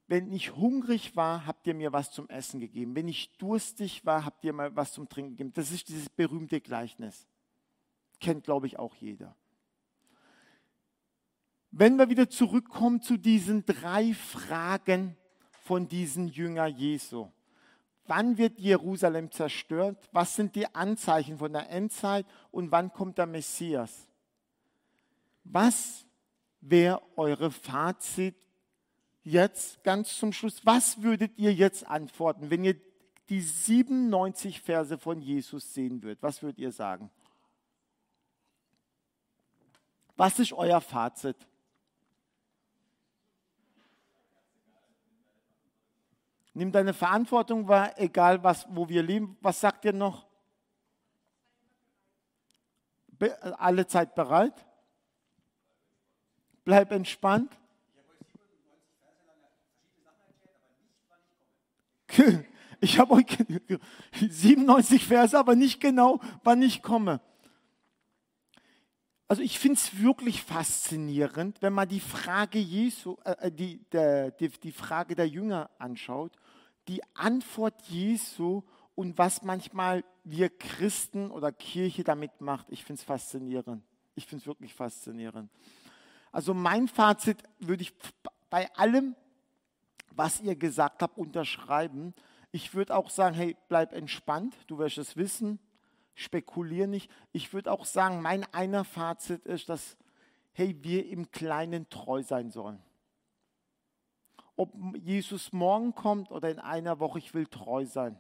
wenn 0.08 0.32
ich 0.32 0.56
hungrig 0.56 1.16
war, 1.16 1.46
habt 1.46 1.66
ihr 1.68 1.74
mir 1.74 1.94
was 1.94 2.12
zum 2.12 2.30
Essen 2.30 2.60
gegeben. 2.60 2.96
Wenn 2.96 3.08
ich 3.08 3.38
durstig 3.38 4.06
war, 4.06 4.26
habt 4.26 4.44
ihr 4.44 4.52
mir 4.52 4.76
was 4.76 4.92
zum 4.92 5.08
Trinken 5.08 5.32
gegeben. 5.32 5.54
Das 5.54 5.72
ist 5.72 5.88
dieses 5.88 6.10
berühmte 6.10 6.60
Gleichnis. 6.60 7.26
Kennt, 8.20 8.44
glaube 8.44 8.68
ich, 8.68 8.80
auch 8.80 8.96
jeder. 8.96 9.36
Wenn 11.72 11.98
wir 11.98 12.10
wieder 12.10 12.30
zurückkommen 12.30 13.02
zu 13.02 13.18
diesen 13.18 13.66
drei 13.66 14.14
Fragen 14.14 15.16
von 15.64 15.88
diesen 15.88 16.28
Jünger 16.28 16.68
Jesu. 16.68 17.30
Wann 18.08 18.38
wird 18.38 18.60
Jerusalem 18.60 19.32
zerstört? 19.32 20.10
Was 20.12 20.36
sind 20.36 20.56
die 20.56 20.74
Anzeichen 20.74 21.38
von 21.38 21.54
der 21.54 21.70
Endzeit? 21.70 22.26
Und 22.52 22.72
wann 22.72 22.92
kommt 22.92 23.18
der 23.18 23.26
Messias? 23.26 24.08
Was 25.44 26.06
wäre 26.62 27.02
eure 27.16 27.52
Fazit 27.52 28.36
jetzt 29.24 29.84
ganz 29.84 30.18
zum 30.18 30.32
Schluss, 30.32 30.66
was 30.66 31.02
würdet 31.02 31.38
ihr 31.38 31.54
jetzt 31.54 31.86
antworten, 31.88 32.50
wenn 32.50 32.64
ihr 32.64 32.76
die 33.30 33.42
97 33.42 34.62
Verse 34.62 34.98
von 34.98 35.22
Jesus 35.22 35.74
sehen 35.74 36.02
würdet? 36.02 36.24
Was 36.24 36.42
würdet 36.42 36.60
ihr 36.60 36.72
sagen? 36.72 37.12
Was 40.16 40.40
ist 40.40 40.54
euer 40.54 40.82
Fazit? 40.82 41.36
Nimm 46.58 46.72
deine 46.72 46.96
Verantwortung 46.96 47.68
wahr, 47.68 47.92
egal 47.98 48.44
was, 48.44 48.66
wo 48.72 48.90
wir 48.90 49.04
leben. 49.04 49.38
Was 49.42 49.60
sagt 49.60 49.86
ihr 49.86 49.94
noch? 49.94 50.26
Be 53.10 53.60
alle 53.60 53.86
Zeit 53.86 54.16
bereit? 54.16 54.66
Bleib 56.66 56.92
entspannt. 56.92 57.56
Ich 62.80 63.00
habe 63.00 63.16
euch 63.16 63.26
97 64.12 65.04
Verse, 65.04 65.36
aber 65.36 65.56
nicht 65.56 65.82
genau, 65.82 66.20
wann 66.44 66.62
ich 66.62 66.84
komme. 66.84 67.20
Also 69.28 69.42
ich 69.42 69.60
finde 69.60 69.76
es 69.76 70.00
wirklich 70.00 70.42
faszinierend, 70.42 71.62
wenn 71.62 71.74
man 71.74 71.90
die 71.90 72.00
Frage 72.00 72.60
Jesu, 72.60 73.18
äh, 73.26 73.48
äh, 73.48 73.52
die, 73.52 73.80
der, 73.92 74.32
die, 74.32 74.48
die 74.48 74.72
Frage 74.72 75.16
der 75.16 75.28
Jünger 75.28 75.70
anschaut, 75.80 76.38
die 76.88 77.02
Antwort 77.14 77.82
Jesu 77.88 78.64
und 78.96 79.18
was 79.18 79.44
manchmal 79.44 80.04
wir 80.24 80.50
Christen 80.50 81.32
oder 81.32 81.52
Kirche 81.52 82.04
damit 82.04 82.42
macht. 82.42 82.68
Ich 82.70 82.84
finde 82.84 83.00
es 83.00 83.06
faszinierend. 83.06 83.84
Ich 84.16 84.26
finde 84.26 84.42
es 84.42 84.48
wirklich 84.48 84.74
faszinierend. 84.74 85.52
Also 86.32 86.54
mein 86.54 86.88
Fazit 86.88 87.44
würde 87.60 87.84
ich 87.84 87.94
bei 88.50 88.74
allem 88.76 89.16
was 90.18 90.42
ihr 90.42 90.56
gesagt 90.56 91.02
habt, 91.02 91.18
unterschreiben. 91.18 92.14
Ich 92.52 92.74
würde 92.74 92.96
auch 92.96 93.10
sagen, 93.10 93.36
hey, 93.36 93.56
bleib 93.70 93.94
entspannt, 93.94 94.56
du 94.68 94.80
wirst 94.80 94.98
es 94.98 95.16
wissen. 95.16 95.60
spekuliere 96.16 96.88
nicht. 96.88 97.12
Ich 97.32 97.54
würde 97.54 97.72
auch 97.72 97.86
sagen, 97.86 98.24
mein 98.24 98.44
einer 98.52 98.84
Fazit 98.84 99.46
ist, 99.46 99.70
dass, 99.70 99.98
hey, 100.54 100.76
wir 100.82 101.08
im 101.08 101.30
Kleinen 101.30 101.88
treu 101.90 102.24
sein 102.24 102.50
sollen. 102.50 102.82
Ob 104.58 104.74
Jesus 104.98 105.54
morgen 105.54 105.96
kommt 105.96 106.32
oder 106.32 106.50
in 106.50 106.60
einer 106.60 107.00
Woche, 107.00 107.20
ich 107.20 107.34
will 107.34 107.46
treu 107.46 107.86
sein. 107.86 108.20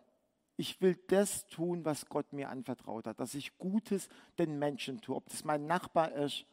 Ich 0.55 0.81
will 0.81 0.97
das 1.07 1.47
tun, 1.47 1.83
was 1.83 2.05
Gott 2.05 2.31
mir 2.31 2.49
anvertraut 2.49 3.05
hat, 3.07 3.19
dass 3.19 3.35
ich 3.35 3.57
Gutes 3.57 4.07
den 4.39 4.57
Menschen 4.57 5.01
tue. 5.01 5.15
Ob 5.15 5.27
das 5.29 5.43
mein 5.43 5.65
Nachbar 5.65 6.11
ist, 6.13 6.45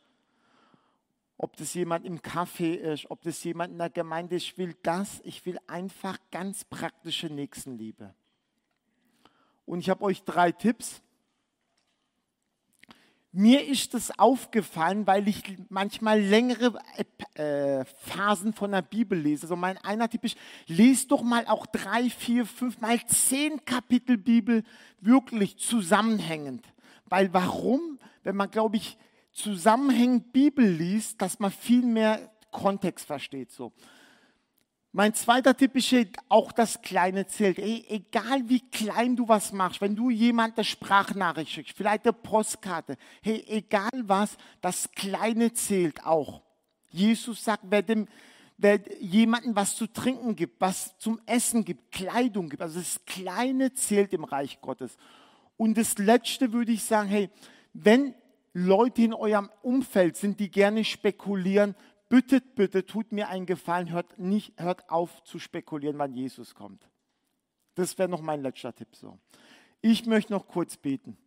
ob 1.37 1.57
das 1.57 1.75
jemand 1.75 2.07
im 2.07 2.21
Café 2.21 2.75
ist, 2.75 3.11
ob 3.11 3.23
das 3.23 3.43
jemand 3.45 3.73
in 3.73 3.79
der 3.79 3.91
Gemeinde 3.91 4.37
ist. 4.37 4.45
Ich 4.45 4.59
will 4.59 4.75
das, 4.83 5.21
ich 5.25 5.45
will 5.47 5.59
einfach 5.67 6.19
ganz 6.31 6.65
praktische 6.65 7.27
Nächstenliebe. 7.27 8.15
Und 9.67 9.81
ich 9.81 9.91
habe 9.91 10.05
euch 10.05 10.23
drei 10.23 10.53
Tipps. 10.53 11.03
Mir 13.37 13.67
ist 13.67 13.95
das 13.95 14.17
aufgefallen, 14.17 15.09
weil 15.09 15.27
ich 15.27 15.43
manchmal 15.69 16.21
längere 16.21 16.79
äh, 17.35 17.85
Phasen 17.85 18.53
von 18.53 18.71
der 18.71 18.83
Bibel 18.83 19.19
lese. 19.19 19.43
Also 19.43 19.57
mein 19.57 19.77
einer 19.79 20.09
Tipp 20.09 20.23
ist, 20.23 20.39
lest 20.69 21.11
doch 21.11 21.23
mal 21.23 21.45
auch 21.49 21.67
drei, 21.67 22.11
vier, 22.11 22.47
fünf, 22.47 22.81
mal 22.81 23.05
zehn 23.07 23.65
Kapitel 23.65 24.19
Bibel 24.19 24.63
wirklich 25.01 25.59
zusammenhängend. 25.59 26.65
Weil 27.07 27.35
warum? 27.35 27.99
Wenn 28.23 28.37
man, 28.37 28.53
glaube 28.53 28.77
ich, 28.77 28.97
zusammenhängend 29.33 30.33
Bibel 30.33 30.65
liest, 30.65 31.21
dass 31.21 31.41
man 31.41 31.51
viel 31.51 31.83
mehr 31.83 32.31
Kontext 32.53 33.05
versteht. 33.05 33.51
So. 33.51 33.73
Mein 34.97 35.13
zweiter 35.13 35.57
Tipp 35.57 35.75
ist 35.75 35.93
auch 36.29 36.53
das 36.53 36.81
kleine 36.81 37.27
Zelt. 37.27 37.59
Ey, 37.59 37.85
egal 37.89 38.49
wie 38.49 38.61
klein 38.61 39.17
du 39.17 39.27
was 39.27 39.53
machst, 39.53 39.81
wenn 39.81 39.97
du 39.97 40.09
jemand 40.09 40.57
eine 40.57 40.63
Sprachnachricht 40.63 41.51
schickst, 41.51 41.77
vielleicht 41.77 42.05
eine 42.05 42.13
Postkarte, 42.13 42.97
hey, 43.21 43.45
egal 43.49 43.91
was, 44.05 44.37
das 44.61 44.93
kleine 44.93 45.53
zählt 45.53 46.07
auch. 46.07 46.43
Jesus 46.91 47.43
sagt, 47.43 47.65
wer 47.71 47.83
dem, 47.83 48.07
wer 48.57 48.79
jemandem 49.01 49.57
was 49.57 49.75
zu 49.75 49.89
trinken 49.89 50.37
gibt, 50.37 50.61
was 50.61 50.97
zum 50.99 51.21
Essen 51.27 51.65
gibt, 51.65 51.91
Kleidung 51.91 52.49
gibt, 52.49 52.63
also 52.63 52.79
das 52.79 53.05
Kleine 53.05 53.75
zählt 53.75 54.13
im 54.13 54.23
Reich 54.23 54.61
Gottes. 54.61 54.97
Und 55.57 55.77
das 55.77 55.99
Letzte 55.99 56.53
würde 56.53 56.71
ich 56.71 56.85
sagen, 56.85 57.09
hey, 57.09 57.31
wenn 57.73 58.15
Leute 58.53 59.03
in 59.03 59.13
eurem 59.13 59.51
Umfeld 59.63 60.17
sind, 60.17 60.39
die 60.39 60.53
gerne 60.53 60.85
spekulieren, 60.85 61.75
bittet, 62.15 62.55
bitte, 62.55 62.87
tut 62.87 63.11
mir 63.11 63.29
einen 63.29 63.45
Gefallen, 63.45 63.91
hört, 63.91 64.21
nicht, 64.21 64.53
hört 64.61 64.89
auf 64.89 65.25
zu 65.25 65.41
spekulieren, 65.41 65.99
wann 65.99 66.15
Jesus 66.15 66.55
kommt. 66.55 66.89
Das 67.75 67.99
wäre 67.99 68.09
noch 68.09 68.21
mein 68.21 68.41
letzter 68.41 68.73
Tipp 68.73 68.95
so. 68.95 69.19
Ich 69.81 70.07
möchte 70.07 70.33
noch 70.33 70.47
kurz 70.47 70.77
beten. 70.77 71.19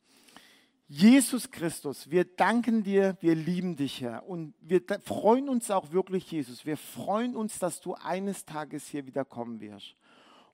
Jesus 0.88 1.52
Christus, 1.52 2.10
wir 2.10 2.24
danken 2.24 2.84
dir, 2.84 3.18
wir 3.20 3.36
lieben 3.36 3.76
dich, 3.76 4.00
Herr. 4.00 4.30
Und 4.30 4.54
wir 4.62 4.82
freuen 5.04 5.50
uns 5.50 5.70
auch 5.72 5.92
wirklich, 5.92 6.32
Jesus. 6.32 6.66
Wir 6.66 6.78
freuen 6.78 7.36
uns, 7.36 7.60
dass 7.60 7.82
du 7.82 7.96
eines 7.96 8.46
Tages 8.46 8.88
hier 8.88 9.06
wieder 9.06 9.26
kommen 9.26 9.60
wirst. 9.60 9.94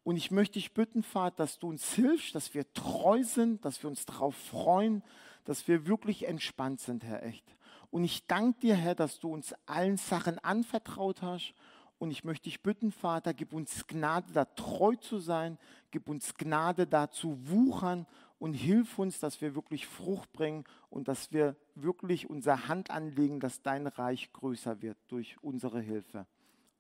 Und 0.03 0.17
ich 0.17 0.31
möchte 0.31 0.53
dich 0.53 0.73
bitten, 0.73 1.03
Vater, 1.03 1.35
dass 1.43 1.59
du 1.59 1.69
uns 1.69 1.93
hilfst, 1.93 2.33
dass 2.33 2.55
wir 2.55 2.73
treu 2.73 3.23
sind, 3.23 3.63
dass 3.65 3.83
wir 3.83 3.87
uns 3.87 4.07
darauf 4.07 4.35
freuen, 4.35 5.03
dass 5.45 5.67
wir 5.67 5.85
wirklich 5.85 6.27
entspannt 6.27 6.81
sind, 6.81 7.03
Herr, 7.03 7.21
echt. 7.21 7.45
Und 7.93 8.05
ich 8.05 8.25
danke 8.25 8.59
dir, 8.59 8.73
Herr, 8.73 8.95
dass 8.95 9.19
du 9.19 9.31
uns 9.31 9.53
allen 9.67 9.97
Sachen 9.97 10.39
anvertraut 10.39 11.21
hast. 11.21 11.53
Und 11.99 12.09
ich 12.09 12.23
möchte 12.23 12.45
dich 12.45 12.63
bitten, 12.63 12.91
Vater, 12.91 13.35
gib 13.35 13.53
uns 13.53 13.85
Gnade, 13.85 14.33
da 14.33 14.45
treu 14.45 14.95
zu 14.95 15.19
sein. 15.19 15.59
Gib 15.91 16.09
uns 16.09 16.33
Gnade, 16.33 16.87
da 16.87 17.11
zu 17.11 17.37
wuchern. 17.47 18.07
Und 18.39 18.55
hilf 18.55 18.97
uns, 18.97 19.19
dass 19.19 19.41
wir 19.41 19.53
wirklich 19.53 19.85
Frucht 19.85 20.33
bringen 20.33 20.63
und 20.89 21.07
dass 21.07 21.31
wir 21.31 21.55
wirklich 21.75 22.31
unsere 22.31 22.67
Hand 22.67 22.89
anlegen, 22.89 23.39
dass 23.39 23.61
dein 23.61 23.85
Reich 23.85 24.33
größer 24.33 24.81
wird 24.81 24.97
durch 25.09 25.37
unsere 25.43 25.79
Hilfe. 25.79 26.25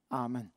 Amen. 0.09 0.51